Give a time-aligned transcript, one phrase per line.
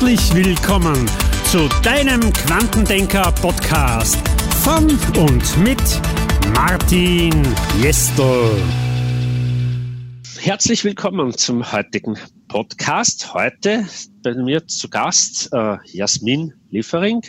[0.00, 1.10] Herzlich willkommen
[1.50, 4.16] zu deinem Quantendenker-Podcast
[4.62, 4.88] von
[5.18, 5.82] und mit
[6.54, 7.32] Martin
[7.82, 8.62] Jestel.
[10.38, 12.16] Herzlich willkommen zum heutigen
[12.46, 13.34] Podcast.
[13.34, 13.88] Heute
[14.22, 17.22] bei mir zu Gast äh, Jasmin Liefering.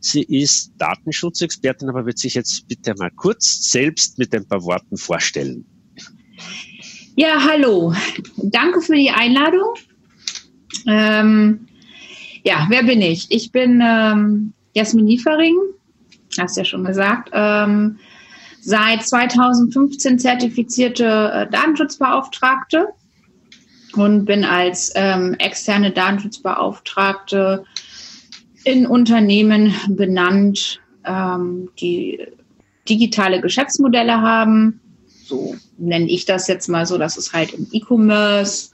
[0.00, 4.96] Sie ist Datenschutzexpertin, aber wird sich jetzt bitte mal kurz selbst mit ein paar Worten
[4.96, 5.66] vorstellen.
[7.16, 7.92] Ja, hallo.
[8.36, 9.74] Danke für die Einladung.
[10.86, 11.66] Ähm,
[12.46, 13.26] ja, wer bin ich?
[13.30, 15.56] Ich bin ähm, Jasmin Liefering,
[16.38, 17.30] hast ja schon gesagt.
[17.32, 17.98] Ähm,
[18.60, 22.90] seit 2015 zertifizierte äh, Datenschutzbeauftragte
[23.96, 27.64] und bin als ähm, externe Datenschutzbeauftragte
[28.62, 32.28] in Unternehmen benannt, ähm, die
[32.88, 34.80] digitale Geschäftsmodelle haben.
[35.24, 38.70] So nenne ich das jetzt mal so, das ist halt im E-Commerce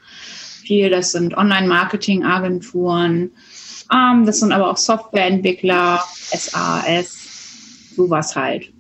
[0.63, 3.31] viel, das sind Online-Marketing-Agenturen,
[3.93, 8.73] ähm, das sind aber auch Softwareentwickler, SAS, sowas halt.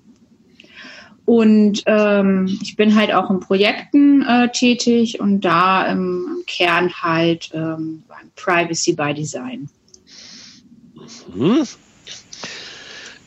[1.24, 6.92] Und ähm, ich bin halt auch in Projekten äh, tätig und da im, im Kern
[6.92, 8.02] halt ähm,
[8.34, 9.68] Privacy by Design.
[11.34, 11.64] Mhm.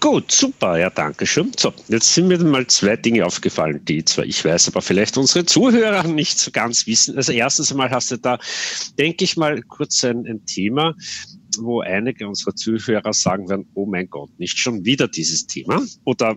[0.02, 1.52] Gut, super, ja, danke schön.
[1.58, 5.46] So, jetzt sind mir mal zwei Dinge aufgefallen, die zwar ich weiß, aber vielleicht unsere
[5.46, 7.18] Zuhörer nicht so ganz wissen.
[7.18, 8.38] Also erstens einmal hast du da,
[9.00, 10.94] denke ich mal, kurz ein, ein Thema,
[11.62, 16.36] wo einige unserer Zuhörer sagen werden, oh mein Gott, nicht schon wieder dieses Thema oder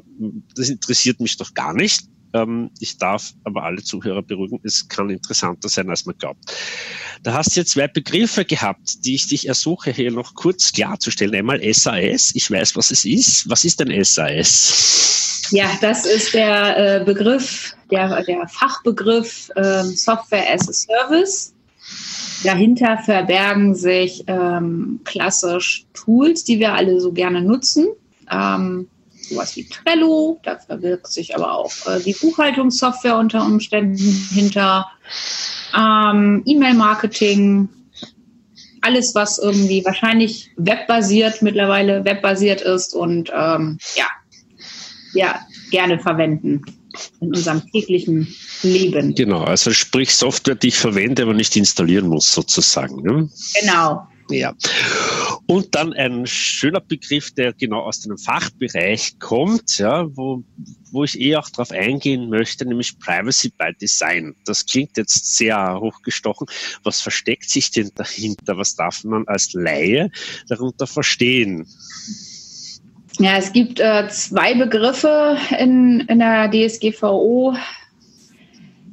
[0.55, 2.08] das interessiert mich doch gar nicht.
[2.34, 6.44] Ähm, ich darf aber alle Zuhörer beruhigen, es kann interessanter sein, als man glaubt.
[7.22, 11.34] Da hast du jetzt zwei Begriffe gehabt, die ich dich ersuche, hier noch kurz klarzustellen.
[11.34, 13.48] Einmal SAS, ich weiß, was es ist.
[13.48, 15.48] Was ist denn SAS?
[15.50, 21.55] Ja, das ist der äh, Begriff, der, der Fachbegriff äh, Software as a Service.
[22.44, 27.88] Dahinter verbergen sich ähm, klassisch Tools, die wir alle so gerne nutzen.
[28.31, 28.88] Ähm,
[29.21, 34.87] sowas wie Trello, da verbirgt sich aber auch äh, die Buchhaltungssoftware unter Umständen hinter,
[35.76, 37.69] ähm, E-Mail-Marketing,
[38.81, 44.06] alles, was irgendwie wahrscheinlich webbasiert, mittlerweile webbasiert ist und ähm, ja,
[45.12, 46.62] ja, gerne verwenden
[47.20, 49.14] in unserem täglichen Leben.
[49.14, 53.03] Genau, also sprich Software, die ich verwende, aber nicht installieren muss, sozusagen.
[53.03, 53.28] Ne?
[53.60, 54.06] Genau.
[54.31, 54.54] Ja.
[55.47, 60.44] Und dann ein schöner Begriff, der genau aus dem Fachbereich kommt, ja, wo,
[60.92, 64.34] wo ich eh auch darauf eingehen möchte, nämlich Privacy by Design.
[64.44, 66.47] Das klingt jetzt sehr hochgestochen.
[66.82, 68.58] Was versteckt sich denn dahinter?
[68.58, 70.10] Was darf man als Laie
[70.48, 71.66] darunter verstehen?
[73.21, 77.56] Ja, es gibt äh, zwei Begriffe in, in der DSGVO.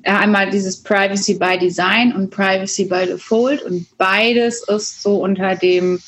[0.04, 6.00] Einmal dieses Privacy by Design und Privacy by Default und beides ist so unter dem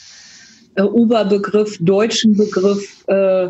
[0.75, 3.49] äh, Oberbegriff, deutschen Begriff, äh,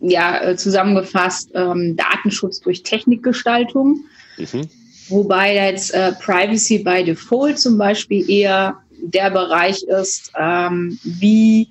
[0.00, 4.04] ja, äh, zusammengefasst, ähm, Datenschutz durch Technikgestaltung.
[4.38, 4.68] Mhm.
[5.08, 11.68] Wobei jetzt äh, Privacy by Default zum Beispiel eher der Bereich ist, ähm, wie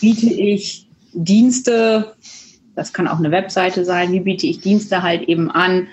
[0.00, 2.14] biete ich Dienste,
[2.74, 5.88] das kann auch eine Webseite sein, wie biete ich Dienste halt eben an,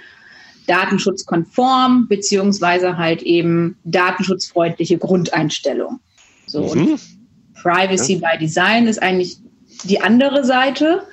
[0.67, 5.99] datenschutzkonform, beziehungsweise halt eben datenschutzfreundliche Grundeinstellung.
[6.47, 6.99] So, mhm.
[7.61, 8.31] Privacy ja.
[8.31, 9.38] by Design ist eigentlich
[9.83, 11.03] die andere Seite.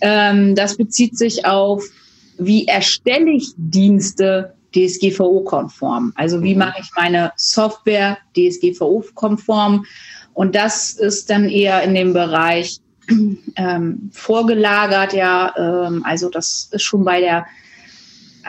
[0.00, 1.84] Ähm, das bezieht sich auf,
[2.38, 6.12] wie erstelle ich Dienste DSGVO-konform?
[6.14, 6.60] Also wie mhm.
[6.60, 9.84] mache ich meine Software DSGVO-konform?
[10.40, 12.78] Und das ist dann eher in dem Bereich
[13.56, 15.52] ähm, vorgelagert, ja.
[15.58, 17.44] Ähm, also das ist schon bei der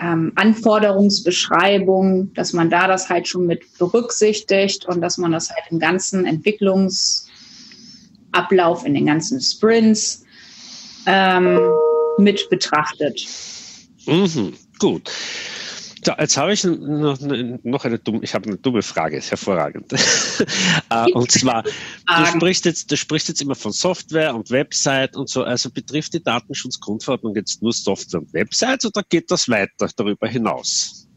[0.02, 5.64] ähm, Anforderungsbeschreibung, dass man da das halt schon mit berücksichtigt und dass man das halt
[5.70, 10.24] im ganzen Entwicklungsablauf, in den ganzen Sprints
[11.08, 11.60] ähm,
[12.18, 13.20] mit betrachtet.
[14.06, 15.12] Mhm, gut.
[16.04, 19.94] So, jetzt habe ich noch, noch eine dumme, ich habe eine dumme Frage, ist hervorragend.
[20.90, 25.30] Äh, und zwar, du sprichst, jetzt, du sprichst jetzt immer von Software und Website und
[25.30, 30.28] so, also betrifft die Datenschutzgrundverordnung jetzt nur Software und Websites oder geht das weiter darüber
[30.28, 31.08] hinaus?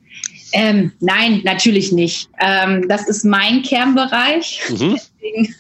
[0.53, 2.29] Ähm, nein, natürlich nicht.
[2.39, 4.61] Ähm, das ist mein Kernbereich.
[4.71, 4.99] Mhm.
[5.23, 5.55] Deswegen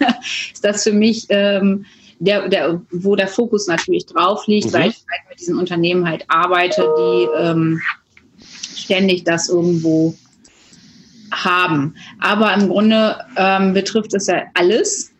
[0.52, 1.84] ist das für mich ähm,
[2.20, 4.72] der, der, wo der Fokus natürlich drauf liegt, mhm.
[4.72, 7.80] weil ich halt mit diesen Unternehmen halt arbeite, die ähm,
[8.84, 10.14] ständig das irgendwo
[11.32, 11.94] haben.
[12.20, 15.12] Aber im Grunde ähm, betrifft es ja alles,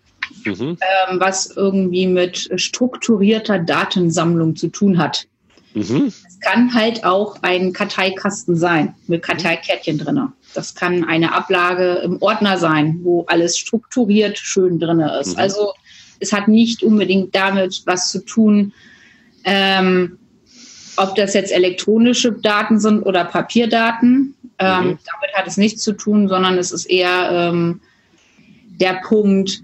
[0.44, 0.78] mhm.
[1.10, 5.26] ähm, was irgendwie mit strukturierter Datensammlung zu tun hat.
[5.74, 6.12] Mhm.
[6.28, 10.28] Es kann halt auch ein Karteikasten sein mit Karteikärtchen drin.
[10.54, 15.34] Das kann eine Ablage im Ordner sein, wo alles strukturiert schön drin ist.
[15.34, 15.38] Mhm.
[15.40, 15.72] Also
[16.20, 18.72] es hat nicht unbedingt damit was zu tun,
[19.44, 20.18] ähm,
[20.96, 24.34] ob das jetzt elektronische Daten sind oder Papierdaten.
[24.58, 24.98] Ähm, mhm.
[25.04, 27.80] Damit hat es nichts zu tun, sondern es ist eher ähm,
[28.80, 29.62] der Punkt,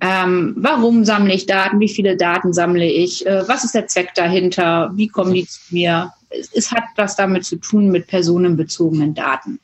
[0.00, 4.10] ähm, warum sammle ich Daten, wie viele Daten sammle ich, äh, was ist der Zweck
[4.14, 6.12] dahinter, wie kommen die zu mir.
[6.28, 9.60] Es, es hat was damit zu tun mit personenbezogenen Daten.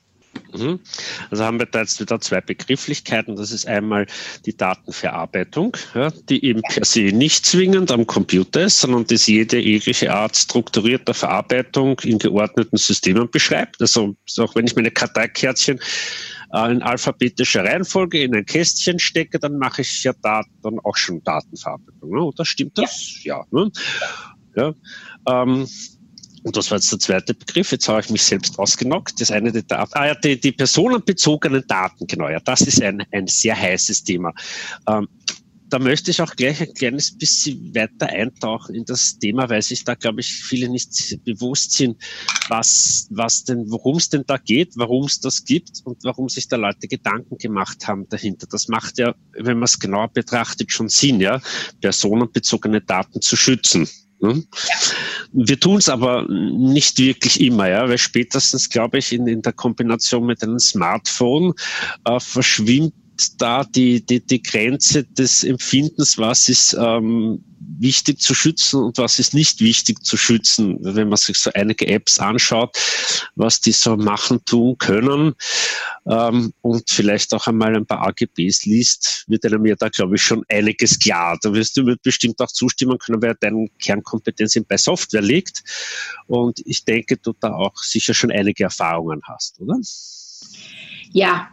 [0.53, 0.81] Mhm.
[1.31, 3.37] Also haben wir da jetzt wieder zwei Begrifflichkeiten.
[3.37, 4.07] Das ist einmal
[4.47, 9.59] die Datenverarbeitung, ja, die eben per se nicht zwingend am Computer ist, sondern das jede
[9.59, 13.81] jegliche Art strukturierter Verarbeitung in geordneten Systemen beschreibt.
[13.81, 15.81] Also auch wenn ich meine Karteikärtchen
[16.53, 20.97] äh, in alphabetischer Reihenfolge in ein Kästchen stecke, dann mache ich ja da dann auch
[20.97, 22.11] schon Datenverarbeitung.
[22.11, 22.23] Ne?
[22.23, 23.23] Oder stimmt das?
[23.23, 23.45] Ja.
[23.53, 23.71] ja, ne?
[24.57, 24.75] ja
[25.27, 25.67] ähm,
[26.43, 27.73] und das war jetzt der zweite Begriff.
[27.73, 29.21] Jetzt habe ich mich selbst ausgenockt.
[29.21, 32.29] Das eine, die, Daten, ah ja, die, die personenbezogenen Daten, genau.
[32.29, 34.33] Ja, das ist ein, ein sehr heißes Thema.
[34.89, 35.09] Ähm,
[35.71, 39.85] da möchte ich auch gleich ein kleines bisschen weiter eintauchen in das Thema, weil sich
[39.85, 41.97] da, glaube ich, viele nicht bewusst sind,
[42.49, 46.49] was, was denn, worum es denn da geht, warum es das gibt und warum sich
[46.49, 48.49] da Leute Gedanken gemacht haben dahinter.
[48.51, 51.41] Das macht ja, wenn man es genauer betrachtet, schon Sinn, ja,
[51.81, 53.89] personenbezogene Daten zu schützen.
[54.21, 54.45] Ne?
[55.33, 59.53] Wir tun es aber nicht wirklich immer, ja, weil spätestens, glaube ich, in, in der
[59.53, 61.55] Kombination mit einem Smartphone
[62.05, 62.95] äh, verschwimmt
[63.29, 67.45] da die, die, die Grenze des Empfindens, was ist ähm,
[67.79, 70.77] wichtig zu schützen und was ist nicht wichtig zu schützen.
[70.81, 72.77] Wenn man sich so einige Apps anschaut,
[73.35, 75.35] was die so machen, tun können
[76.07, 80.23] ähm, und vielleicht auch einmal ein paar AGBs liest, wird einem ja da, glaube ich,
[80.23, 81.39] schon einiges klar.
[81.43, 85.63] Da wirst du mir bestimmt auch zustimmen können, wer deine Kernkompetenz bei Software liegt.
[86.27, 89.79] Und ich denke, du da auch sicher schon einige Erfahrungen hast, oder?
[91.13, 91.49] Ja,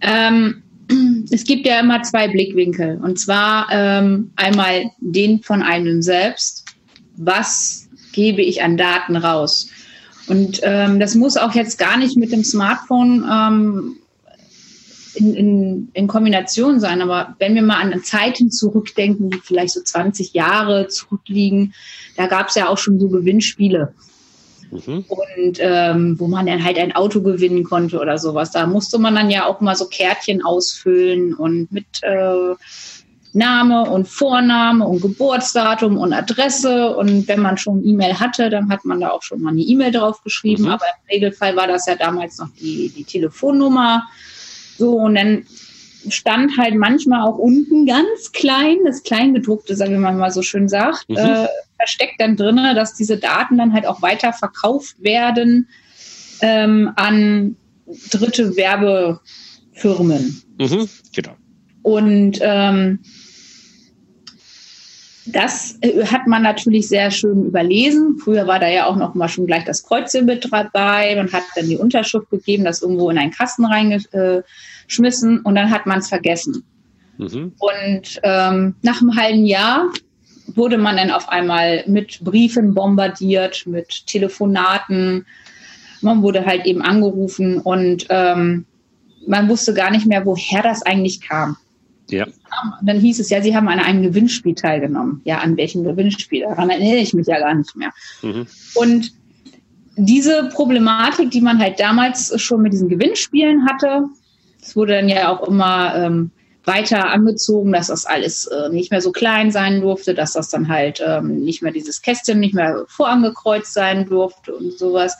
[0.00, 0.62] ähm,
[1.30, 3.00] es gibt ja immer zwei Blickwinkel.
[3.02, 6.64] Und zwar ähm, einmal den von einem selbst.
[7.16, 9.68] Was gebe ich an Daten raus?
[10.28, 13.96] Und ähm, das muss auch jetzt gar nicht mit dem Smartphone ähm,
[15.14, 17.02] in, in, in Kombination sein.
[17.02, 21.74] Aber wenn wir mal an Zeiten zurückdenken, die vielleicht so 20 Jahre zurückliegen,
[22.16, 23.94] da gab es ja auch schon so Gewinnspiele.
[24.72, 25.04] Mhm.
[25.06, 28.52] Und ähm, wo man dann halt ein Auto gewinnen konnte oder sowas.
[28.52, 32.54] Da musste man dann ja auch mal so Kärtchen ausfüllen und mit äh,
[33.34, 36.96] Name und Vorname und Geburtsdatum und Adresse.
[36.96, 39.92] Und wenn man schon E-Mail hatte, dann hat man da auch schon mal eine E-Mail
[39.92, 40.64] drauf geschrieben.
[40.64, 40.70] Mhm.
[40.70, 44.08] Aber im Regelfall war das ja damals noch die, die Telefonnummer.
[44.78, 45.44] So, und dann
[46.08, 51.08] stand halt manchmal auch unten ganz klein, das Kleingedruckte, sagen wir mal so schön sagt,
[51.08, 51.16] mhm.
[51.16, 51.46] äh,
[51.76, 55.68] versteckt dann drin, dass diese Daten dann halt auch weiter verkauft werden
[56.40, 57.56] ähm, an
[58.10, 60.42] dritte Werbefirmen.
[60.58, 61.32] Mhm, genau.
[61.82, 63.00] Und ähm,
[65.26, 68.18] das äh, hat man natürlich sehr schön überlesen.
[68.18, 71.14] Früher war da ja auch noch mal schon gleich das Kreuzchen mit dabei.
[71.16, 73.64] Man hat dann die Unterschrift gegeben, das irgendwo in einen Kasten
[74.92, 76.64] reingeschmissen und dann hat man es vergessen.
[77.18, 77.52] Mhm.
[77.58, 79.90] Und ähm, nach einem halben Jahr
[80.54, 85.26] wurde man dann auf einmal mit Briefen bombardiert, mit Telefonaten.
[86.00, 88.66] Man wurde halt eben angerufen und ähm,
[89.26, 91.56] man wusste gar nicht mehr, woher das eigentlich kam.
[92.10, 92.26] Ja.
[92.82, 95.22] dann hieß es ja, Sie haben an einem Gewinnspiel teilgenommen.
[95.24, 96.42] Ja, an welchem Gewinnspiel?
[96.42, 97.90] Daran erinnere ich mich ja gar nicht mehr.
[98.20, 98.46] Mhm.
[98.74, 99.12] Und
[99.96, 104.08] diese Problematik, die man halt damals schon mit diesen Gewinnspielen hatte,
[104.62, 106.30] es wurde dann ja auch immer ähm,
[106.64, 110.68] weiter angezogen, dass das alles äh, nicht mehr so klein sein durfte, dass das dann
[110.68, 115.16] halt ähm, nicht mehr dieses Kästchen nicht mehr vorangekreuzt sein durfte und sowas,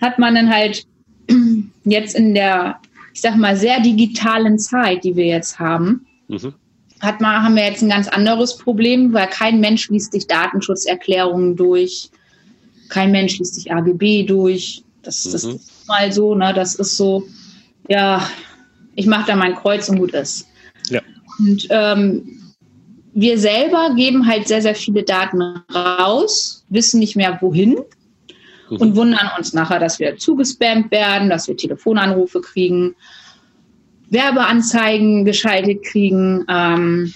[0.00, 0.84] hat man dann halt
[1.84, 2.80] jetzt in der,
[3.12, 6.54] ich sag mal, sehr digitalen Zeit, die wir jetzt haben, mhm.
[7.00, 11.54] hat man, haben wir jetzt ein ganz anderes Problem, weil kein Mensch liest sich Datenschutzerklärungen
[11.54, 12.10] durch,
[12.88, 14.82] kein Mensch liest sich AGB durch.
[15.02, 15.32] Das, mhm.
[15.32, 16.52] das ist mal so, ne?
[16.52, 17.24] Das ist so,
[17.88, 18.26] ja,
[18.96, 20.46] ich mache da mein Kreuz und gut ist.
[20.88, 21.00] Ja.
[21.38, 22.54] Und ähm,
[23.12, 25.40] wir selber geben halt sehr, sehr viele Daten
[25.72, 27.76] raus, wissen nicht mehr wohin
[28.70, 28.76] mhm.
[28.76, 32.94] und wundern uns nachher, dass wir zugespammt werden, dass wir Telefonanrufe kriegen,
[34.10, 36.44] Werbeanzeigen geschaltet kriegen.
[36.48, 37.14] Ähm,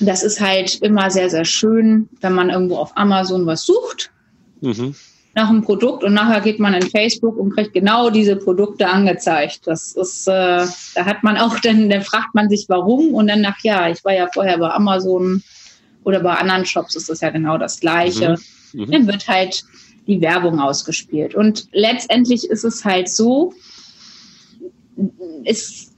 [0.00, 4.10] das ist halt immer sehr, sehr schön, wenn man irgendwo auf Amazon was sucht.
[4.60, 4.94] Mhm
[5.34, 9.62] nach einem Produkt und nachher geht man in Facebook und kriegt genau diese Produkte angezeigt.
[9.64, 13.40] Das ist, äh, da hat man auch dann, dann fragt man sich warum und dann
[13.40, 15.42] nach, ja, ich war ja vorher bei Amazon
[16.04, 18.36] oder bei anderen Shops ist das ja genau das Gleiche.
[18.72, 18.82] Mhm.
[18.82, 18.90] mhm.
[18.90, 19.64] dann wird halt
[20.06, 21.34] die Werbung ausgespielt.
[21.34, 23.54] Und letztendlich ist es halt so,
[25.44, 25.92] es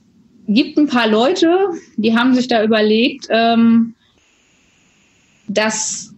[0.48, 3.94] gibt ein paar Leute, die haben sich da überlegt, ähm,
[5.48, 6.14] dass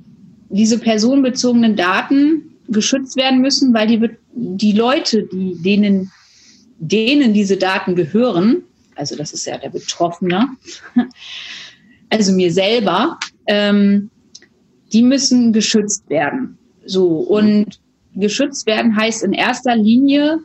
[0.51, 6.13] diese personenbezogenen Daten geschützt werden müssen, weil die, die Leute, die, denen,
[6.79, 8.63] denen diese Daten gehören,
[8.95, 10.49] also das ist ja der Betroffene,
[12.11, 14.11] also mir selber, ähm,
[14.93, 16.59] die müssen geschützt werden.
[16.85, 17.81] So, und
[18.15, 20.41] geschützt werden heißt in erster Linie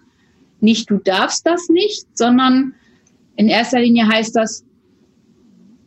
[0.59, 2.73] nicht, du darfst das nicht, sondern
[3.35, 4.63] in erster Linie heißt das,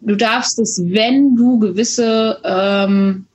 [0.01, 3.27] du darfst es, wenn du gewisse ähm,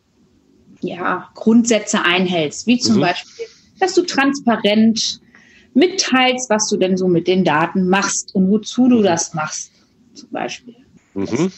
[0.83, 3.01] ja, Grundsätze einhältst, wie zum mhm.
[3.01, 3.45] Beispiel,
[3.79, 5.21] dass du transparent
[5.73, 9.71] mitteilst, was du denn so mit den Daten machst und wozu du das machst,
[10.13, 10.75] zum Beispiel.
[11.13, 11.51] Mhm.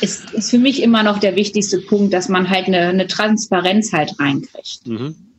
[0.00, 3.92] Ist, ist für mich immer noch der wichtigste Punkt, dass man halt eine, eine Transparenz
[3.92, 4.86] halt reinkriegt.
[4.86, 5.31] Mhm.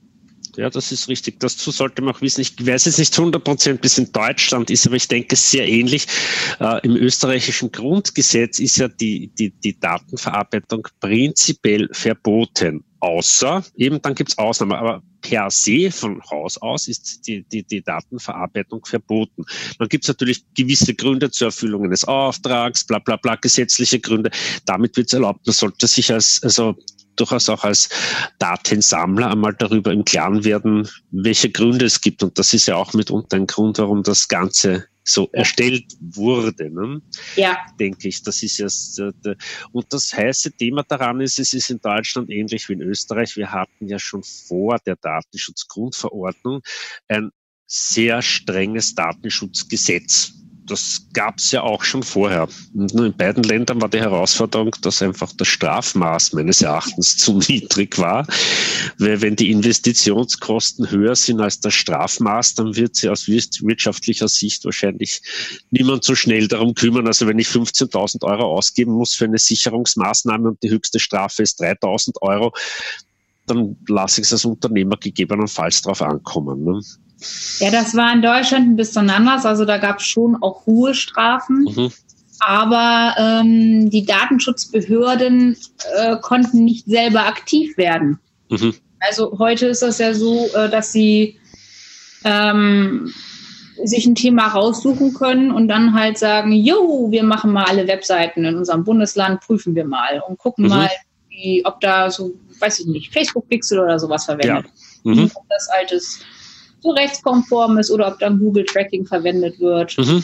[0.55, 1.39] Ja, das ist richtig.
[1.39, 2.41] Dazu sollte man auch wissen.
[2.41, 6.05] Ich weiß jetzt nicht 100 Prozent, bis in Deutschland ist, aber ich denke sehr ähnlich.
[6.59, 12.83] Äh, Im österreichischen Grundgesetz ist ja die, die, die Datenverarbeitung prinzipiell verboten.
[12.99, 17.81] Außer, eben dann gibt's Ausnahmen, aber per se von Haus aus ist die, die, die
[17.81, 19.43] Datenverarbeitung verboten.
[19.77, 24.31] Dann gibt's natürlich gewisse Gründe zur Erfüllung eines Auftrags, bla bla bla, gesetzliche Gründe.
[24.65, 25.45] Damit wird's erlaubt.
[25.45, 26.77] Man sollte sich als, also
[27.15, 27.89] durchaus auch als
[28.39, 32.23] Datensammler einmal darüber im Klaren werden, welche Gründe es gibt.
[32.23, 36.69] Und das ist ja auch mitunter ein Grund, warum das Ganze so erstellt wurde.
[36.69, 37.01] Ne?
[37.35, 37.57] Ja.
[37.79, 38.23] Denke ich.
[38.23, 38.67] Das ist ja,
[39.71, 43.35] und das heiße Thema daran ist, es ist in Deutschland ähnlich wie in Österreich.
[43.35, 46.61] Wir hatten ja schon vor der Datenschutzgrundverordnung
[47.07, 47.31] ein
[47.67, 50.33] sehr strenges Datenschutzgesetz
[50.65, 52.47] das gab es ja auch schon vorher.
[52.73, 57.97] Und in beiden Ländern war die Herausforderung, dass einfach das Strafmaß meines Erachtens zu niedrig
[57.99, 58.25] war.
[58.97, 64.65] Weil wenn die Investitionskosten höher sind als das Strafmaß, dann wird sie aus wirtschaftlicher Sicht
[64.65, 65.21] wahrscheinlich
[65.71, 67.07] niemand so schnell darum kümmern.
[67.07, 71.61] Also wenn ich 15.000 Euro ausgeben muss für eine Sicherungsmaßnahme und die höchste Strafe ist
[71.61, 72.53] 3.000 Euro,
[73.45, 76.63] dann lasse ich es als Unternehmer gegebenenfalls darauf ankommen.
[76.63, 76.79] Ne?
[77.59, 79.45] Ja, das war in Deutschland ein bisschen anders.
[79.45, 81.63] Also da gab es schon auch hohe Strafen.
[81.63, 81.91] Mhm.
[82.39, 85.55] Aber ähm, die Datenschutzbehörden
[85.97, 88.19] äh, konnten nicht selber aktiv werden.
[88.49, 88.73] Mhm.
[88.99, 91.39] Also heute ist das ja so, äh, dass sie
[92.25, 93.13] ähm,
[93.83, 98.45] sich ein Thema raussuchen können und dann halt sagen, jo, wir machen mal alle Webseiten
[98.45, 100.69] in unserem Bundesland, prüfen wir mal und gucken mhm.
[100.69, 100.89] mal,
[101.29, 102.33] wie, ob da so,
[102.63, 104.65] weiß ich nicht, Facebook-Pixel oder sowas verwendet.
[105.03, 105.11] Ja.
[105.11, 105.31] Mhm.
[105.33, 106.19] Ob das altes
[106.81, 110.23] so rechtskonform ist oder ob dann Google Tracking verwendet wird mhm.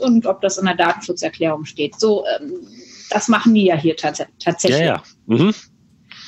[0.00, 1.98] und ob das in der Datenschutzerklärung steht.
[1.98, 2.52] So, ähm,
[3.10, 4.80] das machen die ja hier tats tatsächlich.
[4.80, 5.02] Ja, ja.
[5.26, 5.54] Mhm.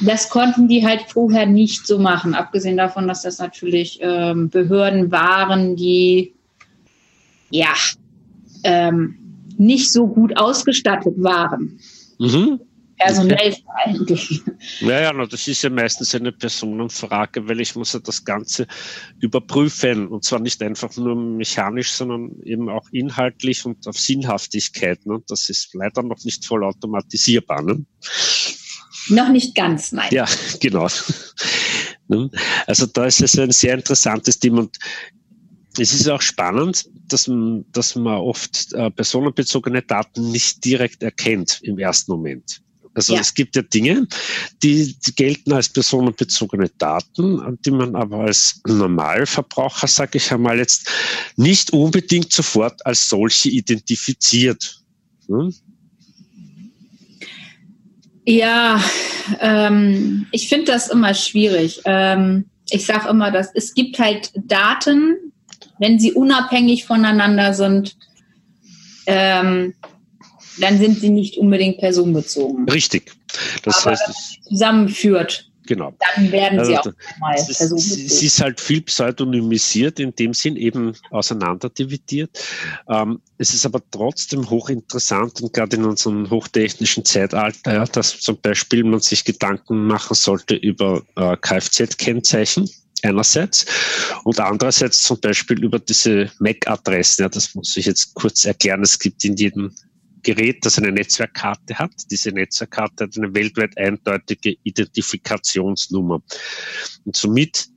[0.00, 5.12] Das konnten die halt vorher nicht so machen, abgesehen davon, dass das natürlich ähm, Behörden
[5.12, 6.34] waren, die
[7.50, 7.72] ja
[8.64, 9.16] ähm,
[9.56, 11.78] nicht so gut ausgestattet waren.
[12.18, 12.60] Mhm
[13.04, 14.40] personell eigentlich.
[14.80, 18.66] Naja, no, das ist ja meistens eine Personenfrage, weil ich muss ja das Ganze
[19.20, 25.04] überprüfen und zwar nicht einfach nur mechanisch, sondern eben auch inhaltlich und auf Sinnhaftigkeit.
[25.06, 25.22] Ne?
[25.28, 27.62] Das ist leider noch nicht voll automatisierbar.
[27.62, 27.84] Ne?
[29.08, 30.08] Noch nicht ganz, nein.
[30.10, 30.26] Ja,
[30.60, 30.88] genau.
[32.08, 32.30] Ne?
[32.66, 34.78] Also da ist es ein sehr interessantes Thema und
[35.78, 37.30] es ist auch spannend, dass,
[37.72, 42.63] dass man oft äh, personenbezogene Daten nicht direkt erkennt im ersten Moment.
[42.94, 43.20] Also ja.
[43.20, 44.06] es gibt ja Dinge,
[44.62, 50.88] die, die gelten als personenbezogene Daten, die man aber als Normalverbraucher, sage ich einmal jetzt,
[51.36, 54.80] nicht unbedingt sofort als solche identifiziert.
[55.26, 55.52] Hm?
[58.26, 58.82] Ja,
[59.40, 61.80] ähm, ich finde das immer schwierig.
[61.84, 65.16] Ähm, ich sage immer, dass es gibt halt Daten,
[65.78, 67.96] wenn sie unabhängig voneinander sind,
[69.06, 69.74] ähm,
[70.58, 72.68] dann sind sie nicht unbedingt personenbezogen.
[72.68, 73.12] Richtig.
[73.62, 75.50] Das Aber heißt, es zusammenführt.
[75.66, 75.94] Genau.
[76.14, 78.08] Dann werden sie also, auch mal personenbezogen.
[78.08, 82.38] Sie ist halt viel pseudonymisiert, in dem Sinn eben auseinanderdividiert.
[82.88, 88.38] Ähm, es ist aber trotzdem hochinteressant und gerade in unserem hochtechnischen Zeitalter, ja, dass zum
[88.40, 92.68] Beispiel man sich Gedanken machen sollte über äh, Kfz-Kennzeichen
[93.02, 93.66] einerseits
[94.24, 97.22] und andererseits zum Beispiel über diese MAC-Adressen.
[97.22, 98.82] Ja, das muss ich jetzt kurz erklären.
[98.82, 99.72] Es gibt in jedem
[100.24, 101.92] Gerät, das eine Netzwerkkarte hat.
[102.10, 106.20] Diese Netzwerkkarte hat eine weltweit eindeutige Identifikationsnummer.
[107.04, 107.68] Und somit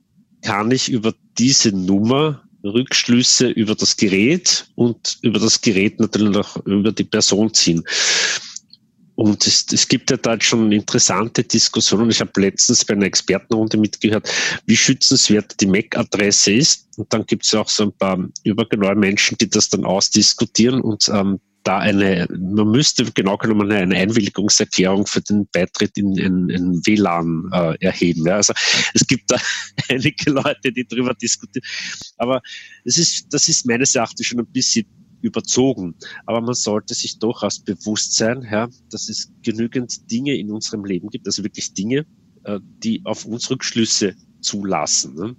[0.42, 6.56] kann ich über diese Nummer Rückschlüsse über das Gerät und über das Gerät natürlich auch
[6.66, 7.84] über die Person ziehen.
[9.14, 12.10] und es, es gibt ja da schon interessante Diskussionen.
[12.10, 14.28] Ich habe letztens bei einer Expertenrunde mitgehört,
[14.66, 16.88] wie schützenswert die MAC-Adresse ist.
[16.96, 21.08] Und dann gibt es auch so ein paar übergenaue Menschen, die das dann ausdiskutieren und
[21.12, 26.86] ähm, da eine, man müsste genau genommen eine Einwilligungserklärung für den Beitritt in, in, in
[26.86, 28.26] WLAN äh, erheben.
[28.26, 28.36] Ja.
[28.36, 28.52] Also
[28.94, 29.36] es gibt da
[29.88, 31.66] einige Leute, die darüber diskutieren.
[32.16, 32.40] Aber
[32.84, 34.86] es ist, das ist meines Erachtens schon ein bisschen
[35.20, 35.94] überzogen.
[36.26, 41.08] Aber man sollte sich durchaus bewusst sein, ja, dass es genügend Dinge in unserem Leben
[41.10, 42.06] gibt, also wirklich Dinge,
[42.44, 45.14] äh, die auf uns Rückschlüsse zulassen.
[45.14, 45.36] Ne?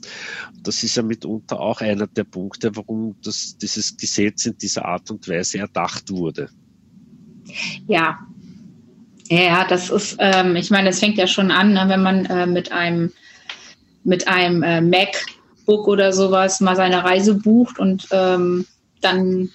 [0.63, 5.09] Das ist ja mitunter auch einer der Punkte, warum das, dieses Gesetz in dieser Art
[5.11, 6.49] und Weise erdacht wurde.
[7.87, 8.19] Ja,
[9.29, 12.47] ja, das ist, ähm, ich meine, das fängt ja schon an, ne, wenn man äh,
[12.47, 13.11] mit einem
[14.03, 18.65] mit einem äh, MacBook oder sowas mal seine Reise bucht und ähm,
[19.01, 19.49] dann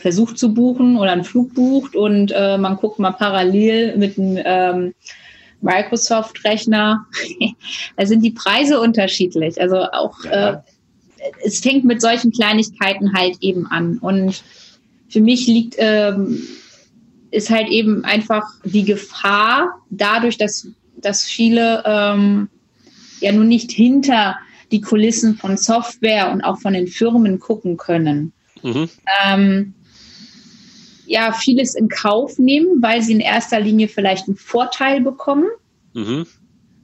[0.00, 4.38] versucht zu buchen oder einen Flug bucht und äh, man guckt mal parallel mit einem
[4.44, 4.94] ähm,
[5.60, 7.06] Microsoft-Rechner.
[7.96, 9.60] da sind die Preise unterschiedlich.
[9.60, 10.50] Also auch ja.
[10.50, 10.58] äh,
[11.44, 13.98] es fängt mit solchen Kleinigkeiten halt eben an.
[13.98, 14.42] Und
[15.08, 16.42] für mich liegt ähm,
[17.30, 22.48] ist halt eben einfach die Gefahr dadurch, dass, dass viele ähm,
[23.20, 24.36] ja nun nicht hinter
[24.70, 28.32] die Kulissen von Software und auch von den Firmen gucken können.
[28.62, 28.88] Mhm.
[29.24, 29.74] Ähm,
[31.08, 35.48] ja vieles in Kauf nehmen, weil sie in erster Linie vielleicht einen Vorteil bekommen,
[35.94, 36.26] mhm.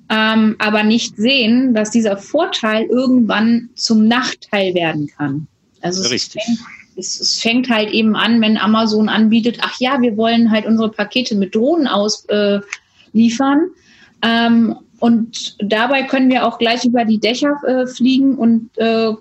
[0.08, 5.46] ähm, aber nicht sehen, dass dieser Vorteil irgendwann zum Nachteil werden kann.
[5.80, 6.42] Also Richtig.
[6.42, 6.58] Es fängt,
[6.96, 10.90] es, es fängt halt eben an, wenn Amazon anbietet, ach ja, wir wollen halt unsere
[10.90, 13.60] Pakete mit Drohnen ausliefern.
[14.22, 19.12] Äh, ähm, und dabei können wir auch gleich über die Dächer äh, fliegen und äh,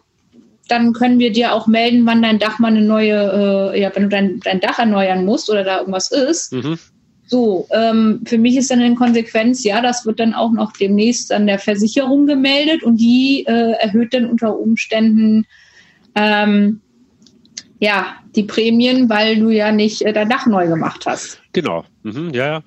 [0.68, 4.04] dann können wir dir auch melden, wann dein Dach mal eine neue, äh, ja, wenn
[4.04, 6.54] du dein, dein Dach erneuern musst oder da irgendwas ist.
[6.54, 6.80] Mhm.
[7.26, 11.32] So, ähm, für mich ist dann in Konsequenz, ja, das wird dann auch noch demnächst
[11.32, 15.46] an der Versicherung gemeldet und die äh, erhöht dann unter Umständen
[16.16, 16.82] ähm,
[17.80, 21.40] ja die Prämien, weil du ja nicht äh, dein Dach neu gemacht hast.
[21.54, 22.64] Genau, mhm, ja,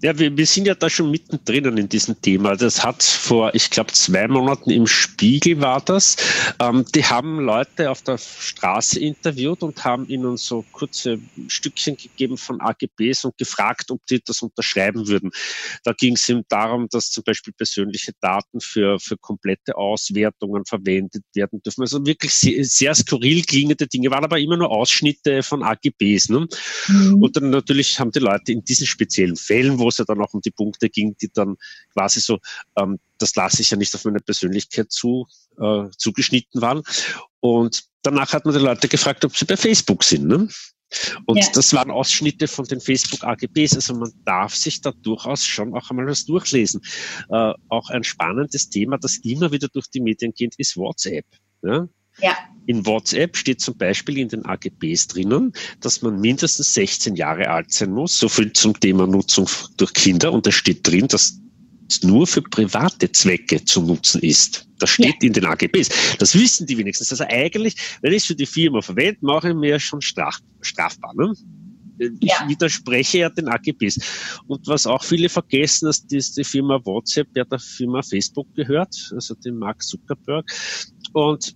[0.00, 0.18] ja.
[0.18, 2.56] Wir, wir sind ja da schon mittendrin in diesem Thema.
[2.56, 6.16] Das hat vor, ich glaube, zwei Monaten im Spiegel war das.
[6.58, 12.38] Ähm, die haben Leute auf der Straße interviewt und haben ihnen so kurze Stückchen gegeben
[12.38, 15.30] von AGBs und gefragt, ob die das unterschreiben würden.
[15.84, 21.22] Da ging es eben darum, dass zum Beispiel persönliche Daten für, für komplette Auswertungen verwendet
[21.34, 21.82] werden dürfen.
[21.82, 25.01] Also wirklich sehr, sehr skurril klingende Dinge, waren aber immer nur Ausschnitte
[25.42, 26.28] von AGBs.
[26.28, 26.46] Ne?
[26.88, 27.22] Mhm.
[27.22, 30.34] Und dann natürlich haben die Leute in diesen speziellen Fällen, wo es ja dann auch
[30.34, 31.56] um die Punkte ging, die dann
[31.92, 32.38] quasi so,
[32.76, 35.26] ähm, das lasse ich ja nicht auf meine Persönlichkeit zu,
[35.58, 36.82] äh, zugeschnitten waren.
[37.40, 40.26] Und danach hat man die Leute gefragt, ob sie bei Facebook sind.
[40.26, 40.48] Ne?
[41.26, 41.46] Und ja.
[41.54, 43.74] das waren Ausschnitte von den Facebook AGBs.
[43.74, 46.80] Also man darf sich da durchaus schon auch einmal was durchlesen.
[47.30, 51.24] Äh, auch ein spannendes Thema, das immer wieder durch die Medien geht, ist WhatsApp.
[51.62, 51.88] Ja?
[52.20, 52.36] Ja.
[52.66, 57.72] In WhatsApp steht zum Beispiel in den AGBs drinnen, dass man mindestens 16 Jahre alt
[57.72, 58.18] sein muss.
[58.18, 60.32] So viel zum Thema Nutzung durch Kinder.
[60.32, 61.40] Und da steht drin, dass
[61.88, 64.68] es nur für private Zwecke zu nutzen ist.
[64.78, 65.26] Das steht ja.
[65.26, 66.16] in den AGBs.
[66.18, 67.10] Das wissen die wenigstens.
[67.10, 71.12] Also eigentlich, wenn ich es für die Firma verwende, mache ich mir schon straf, strafbar.
[71.14, 71.34] Ne?
[71.98, 72.48] Ich ja.
[72.48, 73.98] widerspreche ja den AGBs.
[74.46, 79.34] Und was auch viele vergessen, dass die Firma WhatsApp ja der Firma Facebook gehört, also
[79.34, 80.50] dem Mark Zuckerberg.
[81.12, 81.54] Und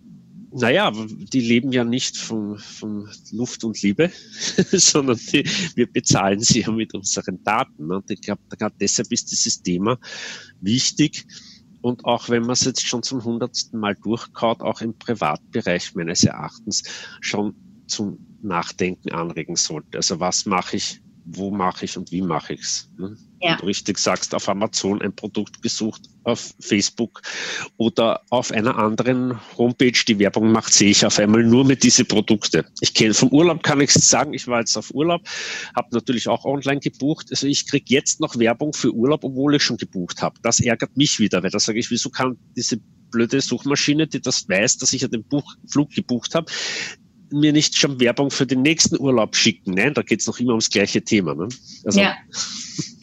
[0.59, 4.11] naja, die leben ja nicht von, von Luft und Liebe,
[4.73, 7.90] sondern die, wir bezahlen sie ja mit unseren Daten.
[7.90, 9.99] Und ich glaube, gerade deshalb ist dieses Thema
[10.61, 11.27] wichtig.
[11.83, 16.25] Und auch wenn man es jetzt schon zum hundertsten Mal durchkaut, auch im Privatbereich meines
[16.25, 16.83] Erachtens
[17.21, 17.55] schon
[17.87, 19.99] zum Nachdenken anregen sollte.
[19.99, 22.90] Also was mache ich wo mache ich und wie mache ich es.
[22.97, 23.16] Ne?
[23.40, 23.57] Ja.
[23.57, 27.22] du richtig sagst, auf Amazon ein Produkt gesucht, auf Facebook
[27.77, 32.05] oder auf einer anderen Homepage, die Werbung macht, sehe ich auf einmal nur mit diese
[32.05, 32.64] Produkte.
[32.81, 35.22] Ich kenne vom Urlaub, kann ich sagen, ich war jetzt auf Urlaub,
[35.77, 37.27] habe natürlich auch online gebucht.
[37.31, 40.38] Also ich kriege jetzt noch Werbung für Urlaub, obwohl ich schon gebucht habe.
[40.42, 42.79] Das ärgert mich wieder, weil da sage ich, wieso kann diese
[43.11, 46.51] blöde Suchmaschine, die das weiß, dass ich ja den Buch, Flug gebucht habe,
[47.31, 49.75] mir nicht schon Werbung für den nächsten Urlaub schicken.
[49.75, 51.35] Nein, da geht es noch immer ums gleiche Thema.
[51.35, 51.49] Ne?
[51.85, 52.16] Also, ja.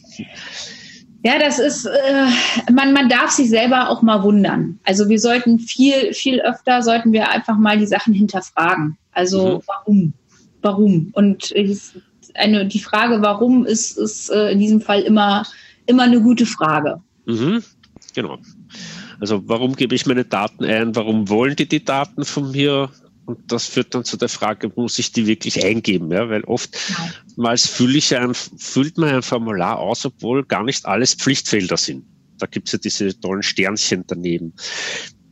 [1.24, 4.78] Ja, das ist, äh, man, man darf sich selber auch mal wundern.
[4.84, 8.98] Also wir sollten viel, viel öfter, sollten wir einfach mal die Sachen hinterfragen.
[9.12, 9.62] Also mhm.
[9.66, 10.12] warum?
[10.60, 11.08] Warum?
[11.12, 11.80] Und ich,
[12.34, 15.46] eine, die Frage, warum, ist, ist äh, in diesem Fall immer,
[15.86, 17.00] immer eine gute Frage.
[17.24, 17.62] Mhm.
[18.14, 18.38] Genau.
[19.18, 20.94] Also warum gebe ich meine Daten ein?
[20.94, 22.90] Warum wollen die die Daten von mir?
[23.26, 26.10] Und das führt dann zu der Frage, muss ich die wirklich eingeben?
[26.12, 26.28] Ja?
[26.28, 31.76] Weil oftmals fülle ich ein, füllt man ein Formular aus, obwohl gar nicht alles Pflichtfelder
[31.76, 32.04] sind.
[32.38, 34.52] Da gibt es ja diese tollen Sternchen daneben.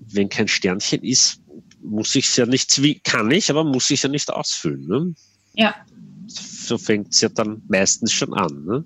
[0.00, 1.40] Wenn kein Sternchen ist,
[1.83, 4.87] muss ich es ja nicht, kann ich, aber muss ich es ja nicht ausfüllen.
[4.87, 5.14] Ne?
[5.55, 5.74] Ja.
[6.26, 8.64] So fängt es ja dann meistens schon an.
[8.64, 8.85] Ne?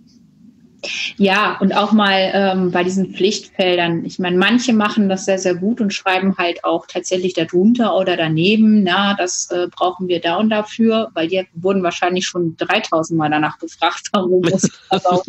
[1.17, 4.05] Ja, und auch mal ähm, bei diesen Pflichtfeldern.
[4.05, 8.17] Ich meine, manche machen das sehr, sehr gut und schreiben halt auch tatsächlich darunter oder
[8.17, 13.19] daneben, na, das äh, brauchen wir da und dafür, weil die wurden wahrscheinlich schon 3000
[13.19, 15.25] Mal danach gefragt, warum muss das auch.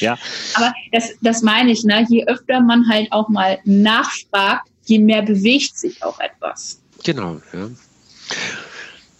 [0.00, 0.18] ja.
[0.54, 2.06] Aber das, das meine ich, ne?
[2.08, 6.80] je öfter man halt auch mal nachfragt, je mehr bewegt sich auch etwas.
[7.04, 7.70] Genau, ja.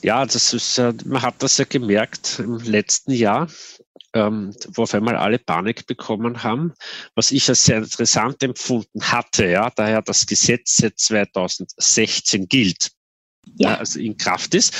[0.03, 3.47] Ja, das ist, man hat das ja gemerkt im letzten Jahr,
[4.15, 6.73] ähm, wo auf einmal alle Panik bekommen haben,
[7.15, 12.91] was ich als sehr interessant empfunden hatte, ja, daher das Gesetz seit 2016 gilt.
[13.57, 13.75] Ja.
[13.75, 14.73] also in Kraft ist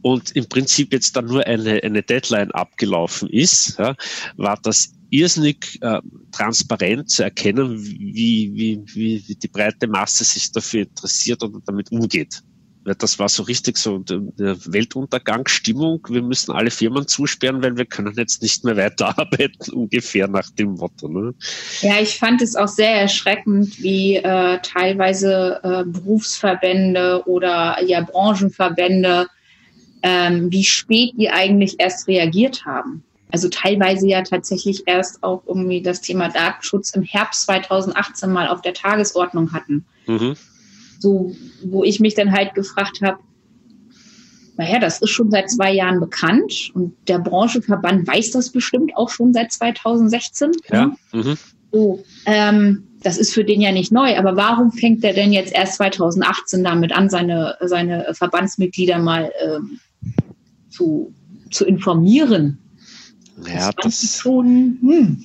[0.00, 3.94] und im Prinzip jetzt dann nur eine, eine Deadline abgelaufen ist, ja,
[4.38, 6.00] war das irrsinnig äh,
[6.32, 12.42] transparent zu erkennen, wie, wie, wie die breite Masse sich dafür interessiert und damit umgeht
[12.94, 16.06] das war so richtig so Weltuntergangsstimmung.
[16.08, 20.74] Wir müssen alle Firmen zusperren, weil wir können jetzt nicht mehr weiterarbeiten, ungefähr nach dem
[20.74, 21.08] Motto.
[21.08, 21.34] Ne?
[21.80, 29.26] Ja, ich fand es auch sehr erschreckend, wie äh, teilweise äh, Berufsverbände oder ja Branchenverbände,
[30.02, 33.02] ähm, wie spät die eigentlich erst reagiert haben.
[33.32, 38.62] Also teilweise ja tatsächlich erst auch irgendwie das Thema Datenschutz im Herbst 2018 mal auf
[38.62, 39.84] der Tagesordnung hatten.
[40.06, 40.36] Mhm
[40.98, 43.18] so, wo ich mich dann halt gefragt habe,
[44.56, 49.10] naja, das ist schon seit zwei Jahren bekannt und der Branchenverband weiß das bestimmt auch
[49.10, 50.52] schon seit 2016.
[50.70, 50.96] Ja.
[51.12, 51.36] Mhm.
[51.72, 55.52] So, ähm, das ist für den ja nicht neu, aber warum fängt er denn jetzt
[55.52, 59.78] erst 2018 damit an, seine, seine Verbandsmitglieder mal ähm,
[60.70, 61.12] zu,
[61.50, 62.58] zu informieren?
[63.46, 64.78] Ja, das, das schon.
[64.80, 65.24] Hm.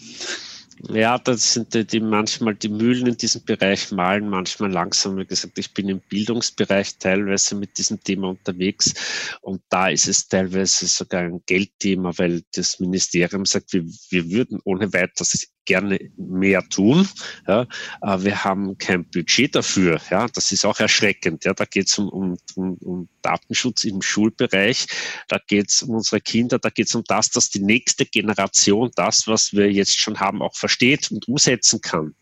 [0.89, 5.17] Ja, das sind die, die, manchmal die Mühlen in diesem Bereich malen, manchmal langsam.
[5.17, 8.94] Wie gesagt, ich bin im Bildungsbereich teilweise mit diesem Thema unterwegs
[9.41, 14.60] und da ist es teilweise sogar ein Geldthema, weil das Ministerium sagt, wir, wir würden
[14.63, 17.08] ohne weiteres gerne mehr tun.
[17.47, 17.67] Ja,
[18.02, 20.00] aber wir haben kein Budget dafür.
[20.10, 21.45] Ja, das ist auch erschreckend.
[21.45, 24.88] Ja, da geht es um, um, um, um Datenschutz im Schulbereich.
[25.28, 26.60] Da geht es um unsere Kinder.
[26.60, 30.41] Da geht es um das, dass die nächste Generation das, was wir jetzt schon haben,
[30.41, 32.15] auch versteht und umsetzen kann.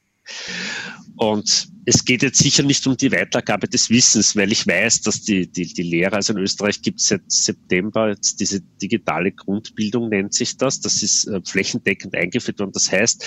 [1.19, 5.21] Und es geht jetzt sicher nicht um die Weitergabe des Wissens, weil ich weiß, dass
[5.21, 10.07] die, die, die Lehrer, also in Österreich gibt es seit September jetzt diese digitale Grundbildung,
[10.07, 10.79] nennt sich das.
[10.79, 12.71] Das ist äh, flächendeckend eingeführt worden.
[12.71, 13.25] Das heißt,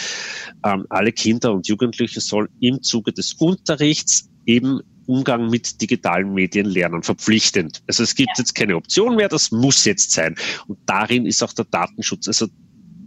[0.65, 6.65] ähm, alle Kinder und Jugendliche sollen im Zuge des Unterrichts eben Umgang mit digitalen Medien
[6.65, 7.83] lernen, verpflichtend.
[7.89, 8.43] Also es gibt ja.
[8.43, 10.35] jetzt keine Option mehr, das muss jetzt sein.
[10.67, 12.27] Und darin ist auch der Datenschutz.
[12.27, 12.47] Also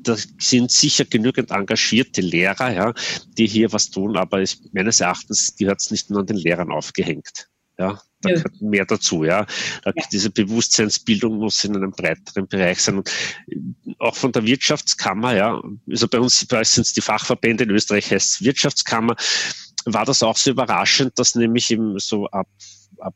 [0.08, 2.94] da sind sicher genügend engagierte Lehrer, ja,
[3.38, 6.72] die hier was tun, aber ich, meines Erachtens gehört es nicht nur an den Lehrern
[6.72, 7.50] aufgehängt.
[7.78, 8.36] Ja, da ja.
[8.36, 9.46] gehört mehr dazu, ja.
[9.86, 9.92] ja.
[10.12, 12.98] Diese Bewusstseinsbildung muss in einem breiteren Bereich sein.
[13.00, 13.12] Und
[14.00, 17.72] auch von der Wirtschaftskammer, ja, also bei uns, bei uns sind es die Fachverbände, in
[17.72, 19.16] Österreich heißt es Wirtschaftskammer,
[19.86, 22.48] war das auch so überraschend, dass nämlich eben so ab
[23.00, 23.16] ab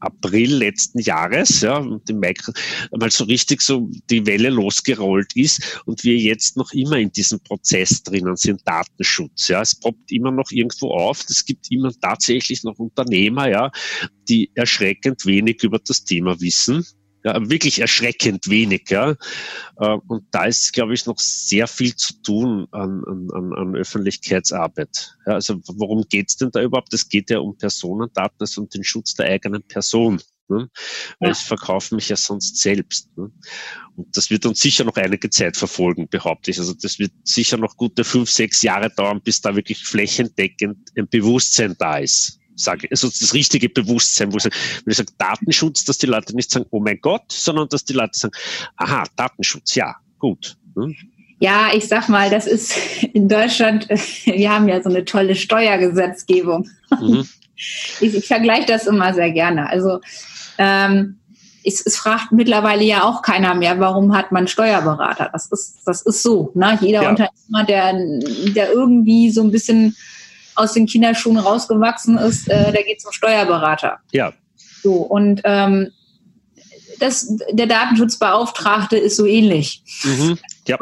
[0.00, 6.56] April letzten Jahres, ja, mal so richtig so die Welle losgerollt ist und wir jetzt
[6.56, 9.48] noch immer in diesem Prozess drinnen sind, Datenschutz.
[9.48, 11.24] Ja, es poppt immer noch irgendwo auf.
[11.28, 13.70] Es gibt immer tatsächlich noch Unternehmer, ja,
[14.28, 16.84] die erschreckend wenig über das Thema wissen
[17.24, 18.88] ja, wirklich erschreckend wenig.
[18.88, 19.16] Ja.
[19.76, 25.16] Äh, und da ist, glaube ich, noch sehr viel zu tun an, an, an Öffentlichkeitsarbeit.
[25.26, 26.92] Ja, also worum geht's denn da überhaupt?
[26.94, 30.20] Es geht ja um Personendaten, also um den Schutz der eigenen Person.
[30.48, 30.68] Ne?
[31.20, 31.32] Weil ja.
[31.32, 33.16] ich verkaufe mich ja sonst selbst.
[33.16, 33.30] Ne?
[33.96, 36.58] Und das wird uns sicher noch einige Zeit verfolgen, behaupte ich.
[36.58, 41.08] Also das wird sicher noch gute fünf, sechs Jahre dauern, bis da wirklich flächendeckend ein
[41.08, 45.84] Bewusstsein da ist sage, also das richtige Bewusstsein, wo ich sage, wenn ich sage Datenschutz,
[45.84, 48.34] dass die Leute nicht sagen, oh mein Gott, sondern dass die Leute sagen,
[48.76, 50.56] aha, Datenschutz, ja, gut.
[50.76, 50.94] Hm?
[51.40, 52.74] Ja, ich sag mal, das ist
[53.14, 53.88] in Deutschland,
[54.24, 56.68] wir haben ja so eine tolle Steuergesetzgebung.
[57.00, 57.28] Mhm.
[58.00, 59.68] Ich, ich vergleiche das immer sehr gerne.
[59.68, 60.00] Also
[60.56, 61.18] ähm,
[61.64, 65.28] es, es, fragt mittlerweile ja auch keiner mehr, warum hat man Steuerberater?
[65.32, 66.52] Das ist, das ist so.
[66.54, 66.78] Ne?
[66.80, 67.10] Jeder ja.
[67.10, 67.92] Unternehmer, der,
[68.54, 69.94] der irgendwie so ein bisschen
[70.60, 73.98] aus den Kinderschuhen rausgewachsen ist, äh, der geht zum Steuerberater.
[74.12, 74.32] Ja.
[74.82, 75.90] So, und ähm,
[76.98, 79.82] das, der Datenschutzbeauftragte ist so ähnlich.
[80.04, 80.38] Mhm.
[80.66, 80.78] Ja.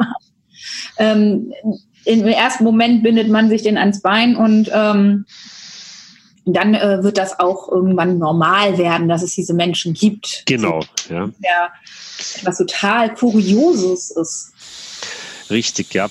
[0.97, 1.53] ähm,
[2.05, 5.25] Im ersten Moment bindet man sich den ans Bein und ähm,
[6.45, 10.43] dann äh, wird das auch irgendwann normal werden, dass es diese Menschen gibt.
[10.45, 11.29] Genau, ja.
[11.43, 11.69] ja.
[12.43, 14.51] Was total Kurioses ist.
[15.49, 16.09] Richtig, ja.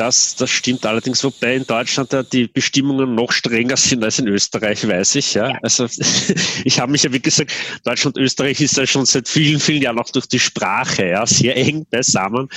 [0.00, 4.28] Das, das stimmt allerdings, wobei in Deutschland ja die Bestimmungen noch strenger sind als in
[4.28, 5.34] Österreich, weiß ich.
[5.34, 5.50] Ja.
[5.50, 5.58] ja.
[5.62, 5.86] Also
[6.64, 7.52] ich habe mich ja, wie gesagt,
[7.84, 11.26] Deutschland und Österreich ist ja schon seit vielen, vielen Jahren auch durch die Sprache ja,
[11.26, 12.48] sehr eng beisammen.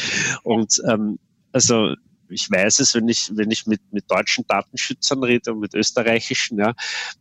[0.43, 1.19] Und ähm,
[1.51, 1.95] also
[2.34, 6.60] ich weiß es, wenn ich, wenn ich mit, mit deutschen Datenschützern rede und mit österreichischen,
[6.60, 6.74] ja,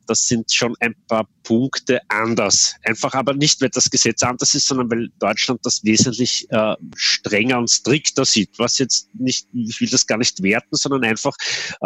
[0.07, 2.75] das sind schon ein paar Punkte anders.
[2.85, 7.59] Einfach aber nicht, weil das Gesetz anders ist, sondern weil Deutschland das wesentlich äh, strenger
[7.59, 8.59] und strikter sieht.
[8.59, 11.37] Was jetzt nicht, ich will das gar nicht werten, sondern einfach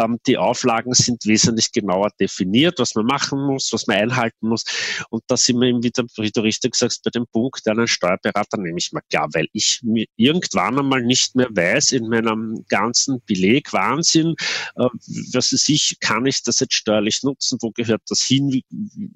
[0.01, 4.63] ähm, die Auflagen sind wesentlich genauer definiert, was man machen muss, was man einhalten muss.
[5.09, 8.57] Und da sind wir eben wieder, wie du richtig sagst, bei dem Punkt, einen Steuerberater
[8.57, 13.16] nehme ich mal klar, weil ich mir irgendwann einmal nicht mehr weiß in meinem ganzen
[13.25, 14.35] Beleg, Wahnsinn,
[14.75, 14.87] äh,
[15.33, 18.61] was ist ich, kann ich das jetzt steuerlich nutzen, wo gehört das hin,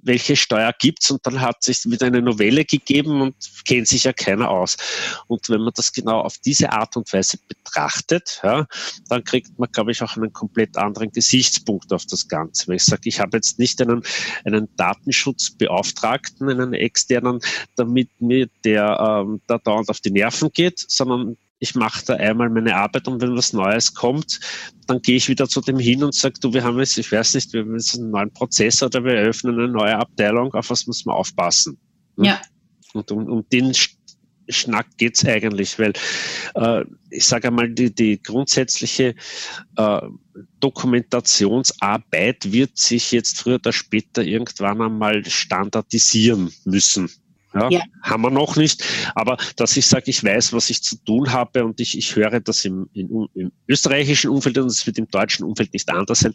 [0.02, 3.36] welche Steuer gibt's und dann hat sich wieder eine Novelle gegeben und
[3.66, 4.78] kennt sich ja keiner aus.
[5.28, 8.68] Und wenn man das genau auf diese Art und Weise betrachtet, ja,
[9.10, 12.68] dann kriegt man, glaube ich, auch einen komplett anderen Gesichtspunkt auf das Ganze.
[12.68, 14.04] Weil ich sage, ich habe jetzt nicht einen,
[14.46, 17.40] einen Datenschutzbeauftragten, einen externen,
[17.76, 22.50] damit mir der ähm, da dauernd auf die Nerven geht, sondern ich mache da einmal
[22.50, 24.39] meine Arbeit und wenn was Neues kommt,
[24.88, 27.36] dann gehe ich wieder zu dem hin und sage, du, wir haben jetzt, ich weiß
[27.36, 30.88] nicht, wir haben jetzt einen neuen Prozess oder wir eröffnen eine neue Abteilung, auf was
[30.88, 31.78] muss man aufpassen?
[32.17, 32.26] Hm?
[32.26, 32.41] Ja.
[32.93, 33.74] Und um, um den
[34.50, 35.93] Schnack geht's eigentlich, weil
[36.56, 39.13] äh, ich sage einmal, die, die grundsätzliche
[39.78, 40.02] äh,
[40.60, 47.12] Dokumentationsarbeit wird sich jetzt früher oder später irgendwann einmal standardisieren müssen.
[47.54, 48.84] Ja, ja, Haben wir noch nicht.
[49.14, 52.40] Aber dass ich sage, ich weiß, was ich zu tun habe und ich, ich höre
[52.40, 56.34] das im, im, im österreichischen Umfeld und es wird im deutschen Umfeld nicht anders sein.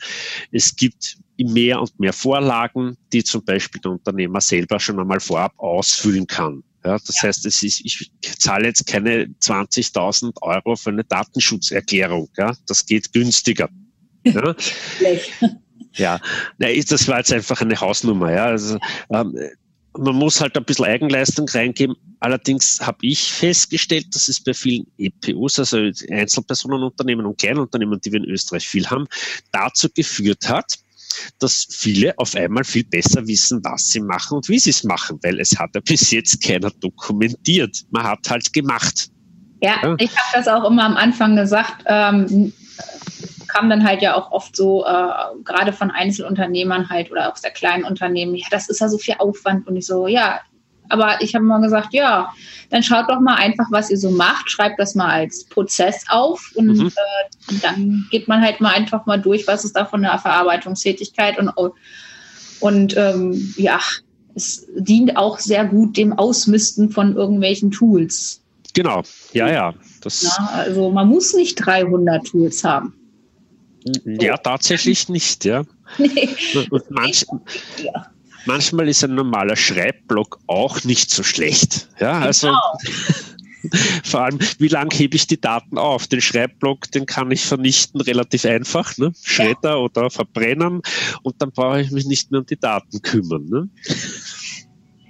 [0.53, 5.53] Es gibt mehr und mehr Vorlagen, die zum Beispiel der Unternehmer selber schon einmal vorab
[5.57, 6.63] ausfüllen kann.
[6.85, 12.29] Ja, das heißt, es ist, ich zahle jetzt keine 20.000 Euro für eine Datenschutzerklärung.
[12.37, 13.69] Ja, das geht günstiger.
[15.99, 16.21] Ja.
[16.59, 18.31] ja, das war jetzt einfach eine Hausnummer.
[18.31, 19.35] Ja, also, ähm,
[19.99, 21.97] man muss halt ein bisschen Eigenleistung reingeben.
[22.21, 25.79] Allerdings habe ich festgestellt, dass es bei vielen EPUs, also
[26.11, 29.07] Einzelpersonenunternehmen und Kleinunternehmen, die wir in Österreich viel haben,
[29.53, 30.79] dazu geführt hat,
[31.39, 35.19] dass viele auf einmal viel besser wissen, was sie machen und wie sie es machen,
[35.23, 37.85] weil es hat ja bis jetzt keiner dokumentiert.
[37.91, 39.09] Man hat halt gemacht.
[39.63, 39.97] Ja, ja.
[39.99, 41.85] ich habe das auch immer am Anfang gesagt.
[41.87, 42.53] Ähm,
[43.57, 45.09] kam dann halt ja auch oft so, äh,
[45.45, 49.15] gerade von Einzelunternehmern halt oder auch sehr kleinen Unternehmen, ja, das ist ja so viel
[49.19, 49.67] Aufwand.
[49.67, 50.41] Und ich so, ja,
[50.89, 52.33] aber ich habe mal gesagt, ja,
[52.71, 56.53] dann schaut doch mal einfach, was ihr so macht, schreibt das mal als Prozess auf
[56.55, 56.89] und mhm.
[56.89, 61.39] äh, dann geht man halt mal einfach mal durch, was ist da von der Verarbeitungstätigkeit
[61.39, 61.51] und,
[62.61, 63.81] und ähm, ja,
[64.35, 68.43] es dient auch sehr gut dem Ausmisten von irgendwelchen Tools.
[68.75, 69.75] Genau, ja, ja.
[70.03, 72.95] Das Na, also man muss nicht 300 Tools haben.
[74.05, 75.65] Ja, tatsächlich nicht, ja.
[76.71, 77.27] Und manch,
[77.83, 78.07] ja.
[78.45, 81.89] manchmal ist ein normaler Schreibblock auch nicht so schlecht.
[82.01, 82.79] Ja, also genau.
[84.05, 86.07] vor allem, wie lange hebe ich die Daten auf?
[86.07, 89.13] Den Schreibblock, den kann ich vernichten relativ einfach, ne?
[89.23, 89.77] Schredder ja.
[89.77, 90.83] oder verbrennen
[91.23, 93.47] und dann brauche ich mich nicht mehr um die Daten kümmern.
[93.49, 93.69] Ne?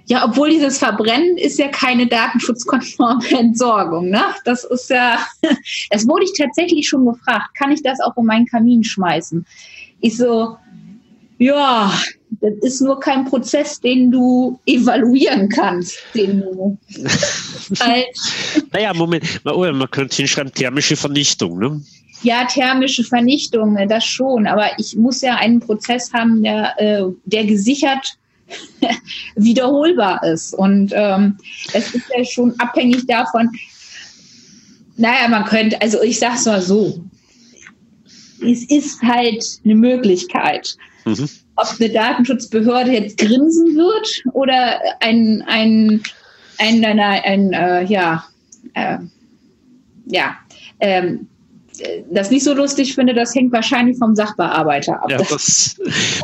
[0.09, 4.09] Ja, obwohl dieses Verbrennen ist ja keine datenschutzkonforme Entsorgung.
[4.09, 4.21] Ne?
[4.45, 5.19] Das ist ja,
[5.89, 7.53] das wurde ich tatsächlich schon gefragt.
[7.55, 9.45] Kann ich das auch in meinen Kamin schmeißen?
[9.99, 10.57] Ich so,
[11.39, 11.91] ja,
[12.39, 15.97] das ist nur kein Prozess, den du evaluieren kannst.
[16.13, 16.77] Den du
[18.71, 21.81] naja, Moment, man, man könnte hinschreiben, thermische Vernichtung, ne?
[22.23, 24.47] Ja, thermische Vernichtung, das schon.
[24.47, 28.17] Aber ich muss ja einen Prozess haben, der, äh, der gesichert
[29.35, 30.53] wiederholbar ist.
[30.53, 31.37] Und ähm,
[31.73, 33.49] es ist ja schon abhängig davon,
[34.95, 37.03] naja, man könnte, also ich sage es mal so,
[38.41, 40.75] es ist halt eine Möglichkeit.
[41.05, 41.29] Mhm.
[41.55, 46.01] Ob eine Datenschutzbehörde jetzt grinsen wird oder ein, ein,
[46.57, 48.25] ein, ein, ein, ein äh, ja,
[48.73, 48.97] äh,
[50.05, 50.37] ja,
[50.79, 51.27] ähm,
[52.11, 55.09] das nicht so lustig finde, das hängt wahrscheinlich vom Sachbearbeiter ab.
[55.09, 55.75] Ja, das,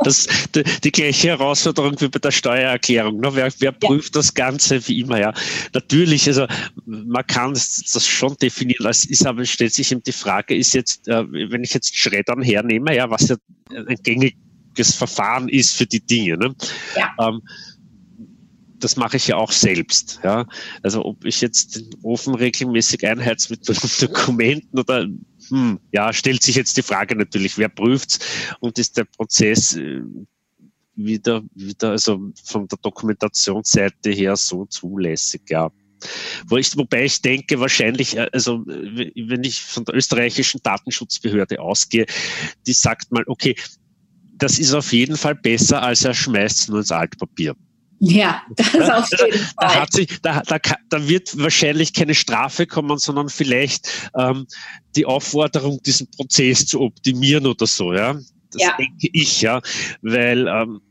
[0.04, 3.20] das die, die gleiche Herausforderung wie bei der Steuererklärung.
[3.20, 3.30] Ne?
[3.34, 4.20] Wer, wer prüft ja.
[4.20, 5.20] das Ganze wie immer?
[5.20, 5.34] Ja,
[5.74, 6.28] natürlich.
[6.28, 6.48] Also
[6.86, 8.88] man kann das schon definieren.
[8.88, 12.42] Es ist aber stellt sich eben die Frage: Ist jetzt, äh, wenn ich jetzt Schreddern
[12.42, 13.36] hernehme, ja, was ja
[13.70, 16.38] ein gängiges Verfahren ist für die Dinge.
[16.38, 16.56] Ne?
[16.96, 17.28] Ja.
[17.28, 17.42] Ähm,
[18.84, 20.20] das mache ich ja auch selbst.
[20.24, 20.46] Ja?
[20.82, 23.68] Also ob ich jetzt den Ofen regelmäßig einheiz mit
[24.02, 25.08] Dokumenten oder
[25.54, 28.18] hm, ja, stellt sich jetzt die Frage natürlich, wer prüft's
[28.60, 30.02] und ist der Prozess äh,
[30.96, 35.72] wieder, wieder, also von der Dokumentationsseite her so zulässig, ja.
[36.48, 42.08] Wo ich, wobei ich denke, wahrscheinlich, äh, also wenn ich von der österreichischen Datenschutzbehörde ausgehe,
[42.66, 43.56] die sagt mal, okay,
[44.34, 47.56] das ist auf jeden Fall besser, als er schmeißt es nur ins Altpapier.
[48.06, 49.54] Ja, das auf jeden Fall.
[49.58, 54.46] Da, hat sich, da, da, da, wird wahrscheinlich keine Strafe kommen, sondern vielleicht ähm,
[54.98, 57.94] die Aufforderung, diesen Prozess zu optimieren oder so.
[57.94, 58.76] Ja, das ja.
[58.78, 59.62] denke ich ja,
[60.02, 60.82] weil ähm,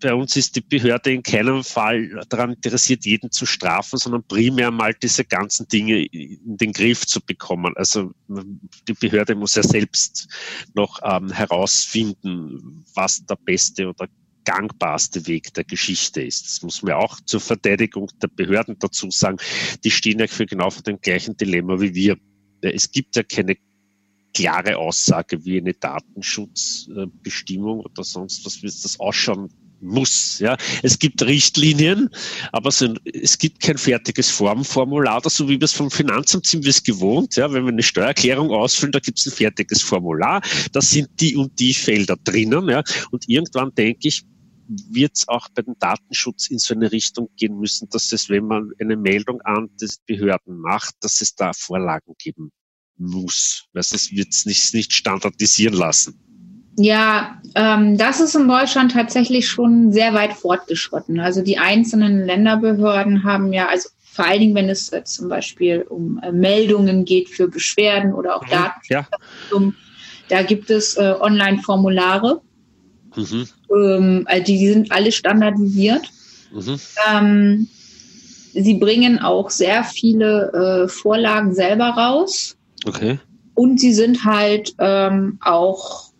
[0.00, 4.70] bei uns ist die Behörde in keinem Fall daran interessiert, jeden zu strafen, sondern primär
[4.70, 7.72] mal diese ganzen Dinge in den Griff zu bekommen.
[7.76, 10.28] Also die Behörde muss ja selbst
[10.74, 14.06] noch ähm, herausfinden, was der beste oder
[14.46, 16.46] gangbarste Weg der Geschichte ist.
[16.46, 19.36] Das muss man auch zur Verteidigung der Behörden dazu sagen.
[19.84, 22.16] Die stehen ja für genau vor dem gleichen Dilemma wie wir.
[22.62, 23.56] Es gibt ja keine
[24.32, 30.38] klare Aussage, wie eine Datenschutzbestimmung oder sonst was, wie das ausschauen muss.
[30.38, 30.56] Ja.
[30.82, 32.10] Es gibt Richtlinien,
[32.52, 36.82] aber es gibt kein fertiges Formformular so wie wir es vom Finanzamt sind wir es
[36.82, 37.36] gewohnt.
[37.36, 37.52] Ja.
[37.52, 40.40] Wenn wir eine Steuererklärung ausfüllen, da gibt es ein fertiges Formular,
[40.72, 42.68] da sind die und die Felder drinnen.
[42.68, 42.82] Ja.
[43.10, 44.24] Und irgendwann denke ich,
[44.68, 48.46] wird es auch bei dem Datenschutz in so eine Richtung gehen müssen, dass es, wenn
[48.46, 52.50] man eine Meldung an die Behörden macht, dass es da Vorlagen geben
[52.96, 53.66] muss.
[53.72, 56.20] Weil es wird es nicht, nicht standardisieren lassen.
[56.78, 61.20] Ja, ähm, das ist in Deutschland tatsächlich schon sehr weit fortgeschritten.
[61.20, 65.82] Also die einzelnen Länderbehörden haben ja, also vor allen Dingen, wenn es äh, zum Beispiel
[65.88, 69.08] um äh, Meldungen geht für Beschwerden oder auch mhm, Daten, ja.
[70.28, 72.42] da gibt es äh, Online-Formulare.
[73.14, 73.48] Mhm.
[73.70, 76.10] Ähm, also die sind alle standardisiert.
[76.52, 76.80] Mhm.
[77.10, 77.68] Ähm,
[78.52, 82.56] sie bringen auch sehr viele äh, Vorlagen selber raus.
[82.86, 83.18] Okay.
[83.54, 86.10] Und sie sind halt ähm, auch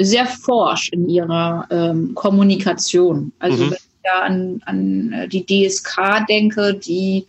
[0.00, 3.32] sehr forsch in ihrer ähm, Kommunikation.
[3.38, 3.70] Also mhm.
[3.70, 7.26] wenn ich da an, an äh, die DSK denke, die,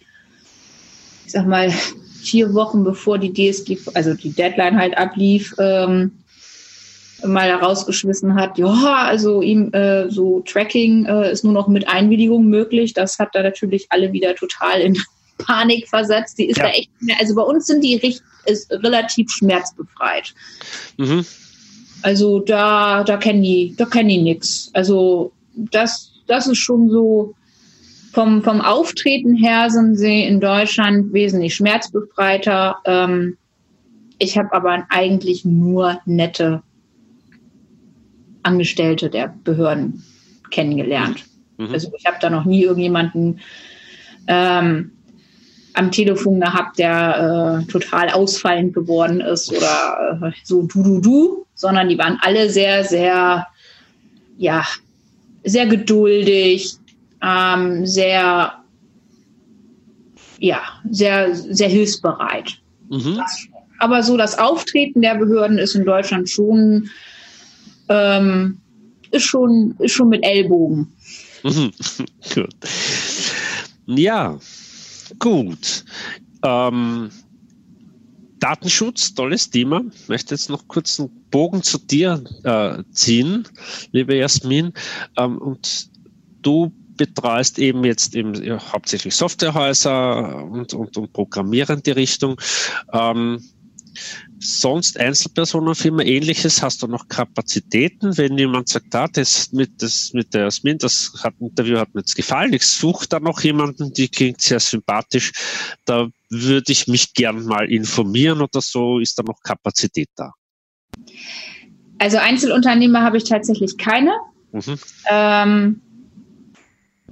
[1.26, 1.72] ich sag mal,
[2.22, 6.12] vier Wochen bevor die DSG, also die Deadline halt ablief, ähm,
[7.26, 12.46] mal herausgeschmissen hat, ja, also ihm äh, so Tracking äh, ist nur noch mit Einwilligung
[12.46, 12.94] möglich.
[12.94, 14.98] Das hat da natürlich alle wieder total in
[15.38, 16.38] Panik versetzt.
[16.38, 16.66] Die ist ja.
[16.66, 20.34] da echt, also bei uns sind die recht, ist relativ schmerzbefreit.
[20.98, 21.26] Mhm.
[22.02, 24.70] Also da, da kennen die, da kennen die nichts.
[24.74, 27.34] Also das, das ist schon so,
[28.14, 32.78] vom, vom Auftreten her sind sie in Deutschland wesentlich schmerzbefreiter.
[32.86, 33.38] Ähm,
[34.20, 36.62] ich habe aber eigentlich nur nette
[38.44, 40.04] Angestellte der Behörden
[40.52, 41.26] kennengelernt.
[41.58, 41.74] Mhm.
[41.74, 43.40] Also ich habe da noch nie irgendjemanden
[44.28, 44.92] ähm,
[45.74, 51.46] am Telefon gehabt, der äh, total ausfallend geworden ist oder äh, so du du du,
[51.56, 53.48] sondern die waren alle sehr sehr
[54.38, 54.66] ja
[55.44, 56.76] sehr geduldig,
[57.22, 58.54] ähm, sehr
[60.40, 62.60] ja sehr sehr hilfsbereit.
[62.90, 63.20] Mhm.
[63.80, 66.90] aber so das Auftreten der Behörden ist in Deutschland schon
[67.94, 68.60] ähm,
[69.12, 70.92] ist schon ist schon mit Ellbogen.
[71.44, 71.72] Mhm.
[72.34, 72.56] Gut.
[73.86, 74.40] Ja,
[75.20, 75.86] Gut.
[76.44, 77.10] Ähm,
[78.40, 79.84] Datenschutz, tolles Thema.
[79.94, 83.48] Ich möchte jetzt noch kurz einen Bogen zu dir äh, ziehen,
[83.92, 84.74] liebe Jasmin.
[85.18, 85.90] Ähm, und
[86.42, 91.14] du betreust eben jetzt eben hauptsächlich Softwarehäuser und, und, und
[91.88, 92.40] die Richtung.
[92.92, 93.42] Ähm,
[94.40, 100.34] sonst Einzelpersonenfirma ähnliches, hast du noch Kapazitäten, wenn jemand sagt, ah, das mit, das mit
[100.34, 104.08] der Jasmin, das hat, Interview hat mir jetzt gefallen, ich suche da noch jemanden, die
[104.08, 105.32] klingt sehr sympathisch,
[105.86, 110.32] da würde ich mich gern mal informieren oder so, ist da noch Kapazität da?
[112.00, 114.12] Also Einzelunternehmer habe ich tatsächlich keine.
[114.52, 114.80] Mhm.
[115.10, 115.82] Ähm,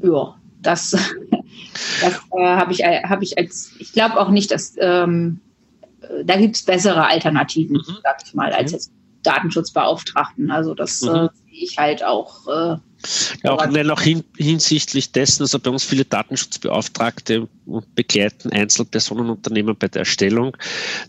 [0.01, 0.91] ja, das,
[2.01, 5.39] das äh, habe ich, hab ich als, ich glaube auch nicht, dass ähm,
[6.23, 7.97] da gibt es bessere Alternativen, mhm.
[8.03, 8.91] sag ich mal, als jetzt
[9.23, 10.51] Datenschutzbeauftragten.
[10.51, 11.09] Also das mhm.
[11.09, 12.47] äh, sehe ich halt auch.
[12.47, 12.77] Äh,
[13.43, 17.47] ja, auch, nein, auch hin, hinsichtlich dessen, also bei uns viele Datenschutzbeauftragte
[17.95, 20.55] begleiten Einzelpersonenunternehmen bei der Erstellung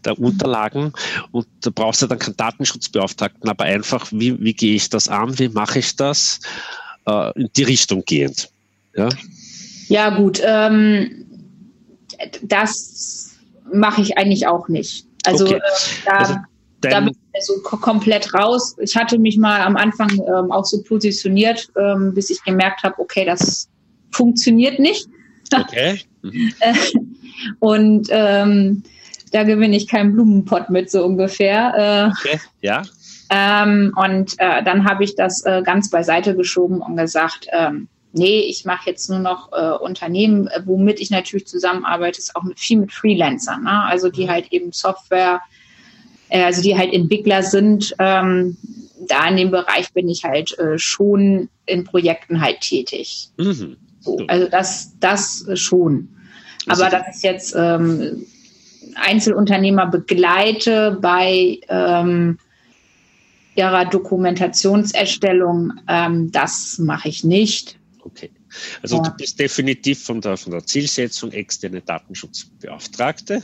[0.05, 0.25] der mhm.
[0.25, 0.93] Unterlagen
[1.33, 5.39] und da brauchst du dann keinen Datenschutzbeauftragten, aber einfach, wie, wie gehe ich das an,
[5.39, 6.41] wie mache ich das,
[7.07, 8.49] äh, in die Richtung gehend.
[8.97, 9.11] Ja,
[9.89, 11.27] ja gut, ähm,
[12.43, 13.22] das
[13.73, 15.07] mache ich eigentlich auch nicht.
[15.25, 15.57] Also, okay.
[15.57, 15.61] äh,
[16.05, 16.35] da, also
[16.81, 18.77] da bin ich so komplett raus.
[18.81, 22.99] Ich hatte mich mal am Anfang ähm, auch so positioniert, ähm, bis ich gemerkt habe,
[22.99, 23.69] okay, das
[24.11, 25.09] funktioniert nicht.
[25.55, 26.01] Okay.
[26.23, 26.55] Mhm.
[27.61, 28.83] Und ähm,
[29.33, 31.75] da gewinne ich keinen Blumenpott mit, so ungefähr.
[31.77, 32.83] Äh, okay, ja.
[33.29, 38.41] Ähm, und äh, dann habe ich das äh, ganz beiseite geschoben und gesagt, ähm, nee,
[38.41, 42.59] ich mache jetzt nur noch äh, Unternehmen, äh, womit ich natürlich zusammenarbeite, ist auch mit,
[42.59, 43.85] viel mit Freelancern, ne?
[43.85, 44.31] also die mhm.
[44.31, 45.41] halt eben Software,
[46.29, 47.95] äh, also die halt Entwickler sind.
[47.99, 48.57] Ähm,
[49.09, 53.31] da in dem Bereich bin ich halt äh, schon in Projekten halt tätig.
[53.37, 53.77] Mhm.
[54.01, 56.09] So, also das, das schon.
[56.69, 58.25] Aber dass ich jetzt ähm,
[58.95, 62.39] Einzelunternehmer begleite bei ähm,
[63.55, 67.79] ihrer Dokumentationserstellung, ähm, das mache ich nicht.
[68.05, 68.31] Okay.
[68.83, 69.03] Also ja.
[69.03, 73.43] du bist definitiv von der, von der Zielsetzung externe Datenschutzbeauftragte.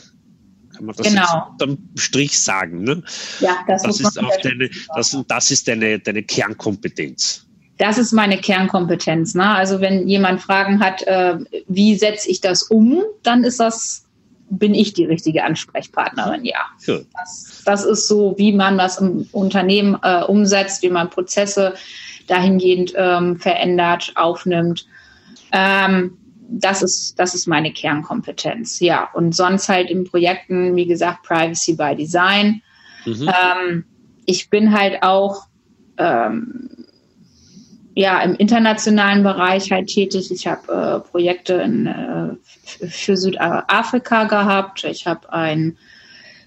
[0.75, 1.49] Kann man das genau.
[1.51, 2.85] unterm Strich sagen?
[2.85, 3.03] Ne?
[3.41, 7.47] Ja, das, das ist auch deine, das, das ist deine, deine Kernkompetenz.
[7.79, 9.35] Das ist meine Kernkompetenz.
[9.35, 9.49] Ne?
[9.49, 11.39] Also wenn jemand Fragen hat, äh,
[11.69, 14.05] wie setze ich das um, dann ist das,
[14.51, 16.67] bin ich die richtige Ansprechpartnerin, ja.
[16.87, 17.07] Cool.
[17.15, 21.75] Das, das, ist so, wie man das im Unternehmen äh, umsetzt, wie man Prozesse
[22.29, 24.87] dahingehend ähm, verändert, aufnimmt.
[25.53, 26.17] Ähm,
[26.49, 29.09] das ist, das ist meine Kernkompetenz, ja.
[29.13, 32.63] Und sonst halt in Projekten, wie gesagt, Privacy by Design.
[33.05, 33.29] Mhm.
[33.29, 33.85] Ähm,
[34.25, 35.47] ich bin halt auch
[35.99, 36.71] ähm,
[37.95, 40.31] ja, im internationalen Bereich halt tätig.
[40.31, 42.37] Ich habe äh, Projekte in, äh,
[42.87, 44.85] für Südafrika gehabt.
[44.85, 45.77] Ich habe einen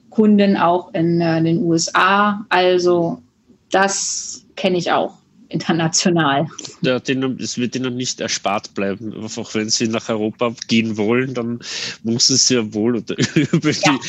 [0.10, 2.46] Kunden auch in äh, den USA.
[2.50, 3.22] Also
[3.70, 5.21] das kenne ich auch
[5.52, 6.48] international.
[6.82, 9.14] Ja, denen, es wird ihnen nicht erspart bleiben.
[9.14, 11.60] Einfach wenn sie nach Europa gehen wollen, dann
[12.04, 14.00] muss es ja wohl oder übel ja.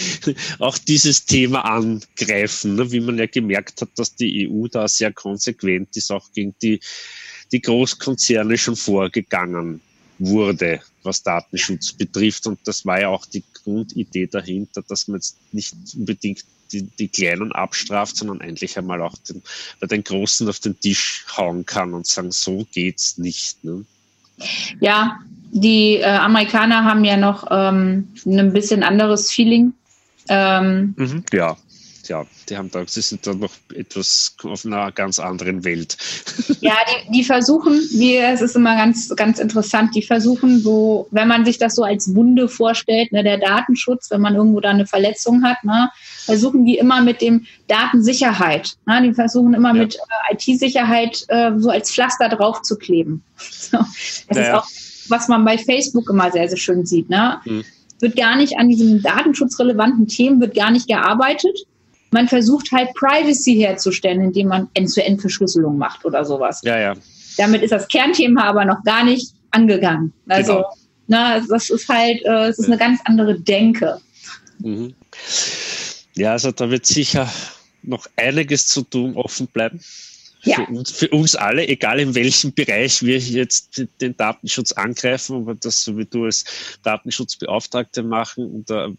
[0.58, 2.76] auch dieses Thema angreifen.
[2.76, 2.90] Ne?
[2.92, 6.80] Wie man ja gemerkt hat, dass die EU da sehr konsequent ist, auch gegen die,
[7.50, 9.80] die Großkonzerne schon vorgegangen
[10.18, 12.46] wurde, was Datenschutz betrifft.
[12.46, 17.08] Und das war ja auch die Grundidee dahinter, dass man jetzt nicht unbedingt die, die
[17.08, 19.42] Kleinen abstraft, sondern endlich einmal auch den,
[19.80, 23.62] bei den Großen auf den Tisch hauen kann und sagen, so geht's nicht.
[23.64, 23.84] Ne?
[24.80, 25.18] Ja,
[25.52, 29.74] die äh, Amerikaner haben ja noch ähm, ein bisschen anderes Feeling.
[30.28, 31.56] Ähm, mhm, ja
[32.08, 35.96] ja, die haben da, sie sind da noch etwas auf einer ganz anderen Welt.
[36.60, 41.26] Ja, die, die versuchen, wie, es ist immer ganz, ganz interessant, die versuchen so, wenn
[41.26, 44.86] man sich das so als Wunde vorstellt, ne, der Datenschutz, wenn man irgendwo da eine
[44.86, 45.90] Verletzung hat, ne,
[46.24, 49.82] versuchen die immer mit dem Datensicherheit, ne, die versuchen immer ja.
[49.82, 53.24] mit äh, IT-Sicherheit äh, so als Pflaster drauf zu kleben.
[53.72, 54.48] So, das naja.
[54.48, 54.68] ist auch,
[55.08, 57.08] was man bei Facebook immer sehr, sehr schön sieht.
[57.08, 57.40] Ne?
[57.44, 57.64] Hm
[58.02, 61.56] wird gar nicht an diesen datenschutzrelevanten Themen wird gar nicht gearbeitet,
[62.12, 66.60] man versucht halt Privacy herzustellen, indem man End-zu-End-Verschlüsselung macht oder sowas.
[66.62, 66.94] Ja, ja.
[67.38, 70.12] Damit ist das Kernthema aber noch gar nicht angegangen.
[70.28, 70.74] Also, genau.
[71.06, 74.00] na, das ist halt, äh, es ist eine ganz andere Denke.
[74.58, 74.94] Mhm.
[76.14, 77.28] Ja, also da wird sicher
[77.82, 79.80] noch einiges zu tun offen bleiben
[80.42, 80.56] ja.
[80.56, 85.46] für, uns, für uns alle, egal in welchem Bereich wir jetzt den Datenschutz angreifen, ob
[85.46, 86.44] wir das so wie du als
[86.82, 88.92] Datenschutzbeauftragte machen oder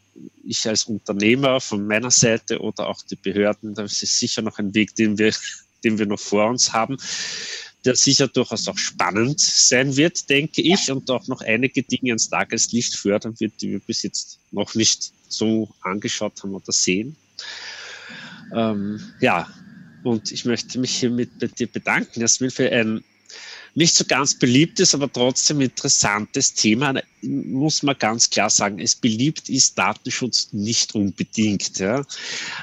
[0.46, 4.74] ich als Unternehmer von meiner Seite oder auch die Behörden, das ist sicher noch ein
[4.74, 5.34] Weg, den wir,
[5.84, 6.98] den wir noch vor uns haben
[7.86, 12.30] der sicher durchaus auch spannend sein wird, denke ich, und auch noch einige Dinge ans
[12.30, 17.16] Tageslicht fördern wird, die wir bis jetzt noch nicht so angeschaut haben oder sehen.
[18.54, 19.50] Ähm, ja,
[20.04, 23.04] und ich möchte mich hiermit bei dir bedanken, Jasmin, für ein
[23.76, 27.02] nicht so ganz beliebtes, aber trotzdem interessantes Thema.
[27.22, 31.80] Muss man ganz klar sagen, es beliebt ist Datenschutz nicht unbedingt.
[31.80, 32.06] Ja.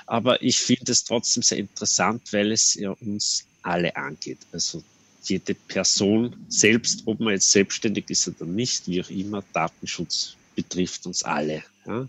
[0.06, 4.38] Aber ich finde es trotzdem sehr interessant, weil es ja uns alle angeht.
[4.52, 4.84] Also
[5.24, 11.06] jede Person selbst, ob man jetzt selbstständig ist oder nicht, wie auch immer, Datenschutz betrifft
[11.06, 11.64] uns alle.
[11.86, 12.02] Ja.
[12.02, 12.08] In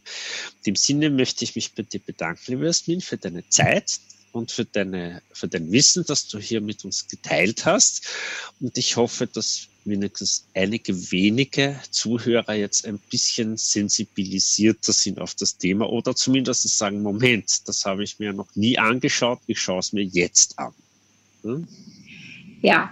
[0.68, 4.00] dem Sinne möchte ich mich bei dir bedanken, Jasmin, für deine Zeit,
[4.32, 8.08] und für, deine, für dein Wissen, das du hier mit uns geteilt hast.
[8.60, 15.58] Und ich hoffe, dass wenigstens einige wenige Zuhörer jetzt ein bisschen sensibilisierter sind auf das
[15.58, 19.92] Thema oder zumindest sagen, Moment, das habe ich mir noch nie angeschaut, ich schaue es
[19.92, 20.74] mir jetzt an.
[21.44, 21.68] Hm?
[22.62, 22.92] Ja,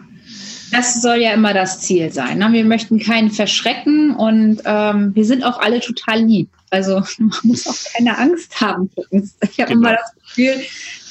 [0.71, 2.39] das soll ja immer das Ziel sein.
[2.39, 2.49] Ne?
[2.51, 6.49] Wir möchten keinen verschrecken und ähm, wir sind auch alle total lieb.
[6.69, 8.89] Also man muss auch keine Angst haben.
[9.11, 9.89] Ich habe genau.
[9.89, 10.61] immer das Gefühl,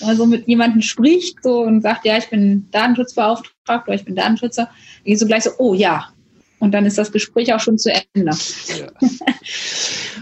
[0.00, 4.16] man so mit jemandem spricht so und sagt, ja, ich bin Datenschutzbeauftragter oder ich bin
[4.16, 4.70] Datenschützer,
[5.04, 6.08] dann so gleich so, oh ja.
[6.60, 8.32] Und dann ist das Gespräch auch schon zu Ende.
[8.78, 8.88] Ja.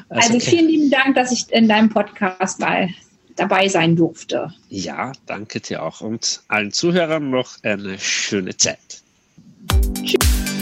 [0.08, 2.94] Also, also vielen lieben Dank, dass ich in deinem Podcast bei,
[3.34, 4.52] dabei sein durfte.
[4.68, 9.02] Ja, danke dir auch und allen Zuhörern noch eine schöne Zeit.
[10.04, 10.55] Tschüss.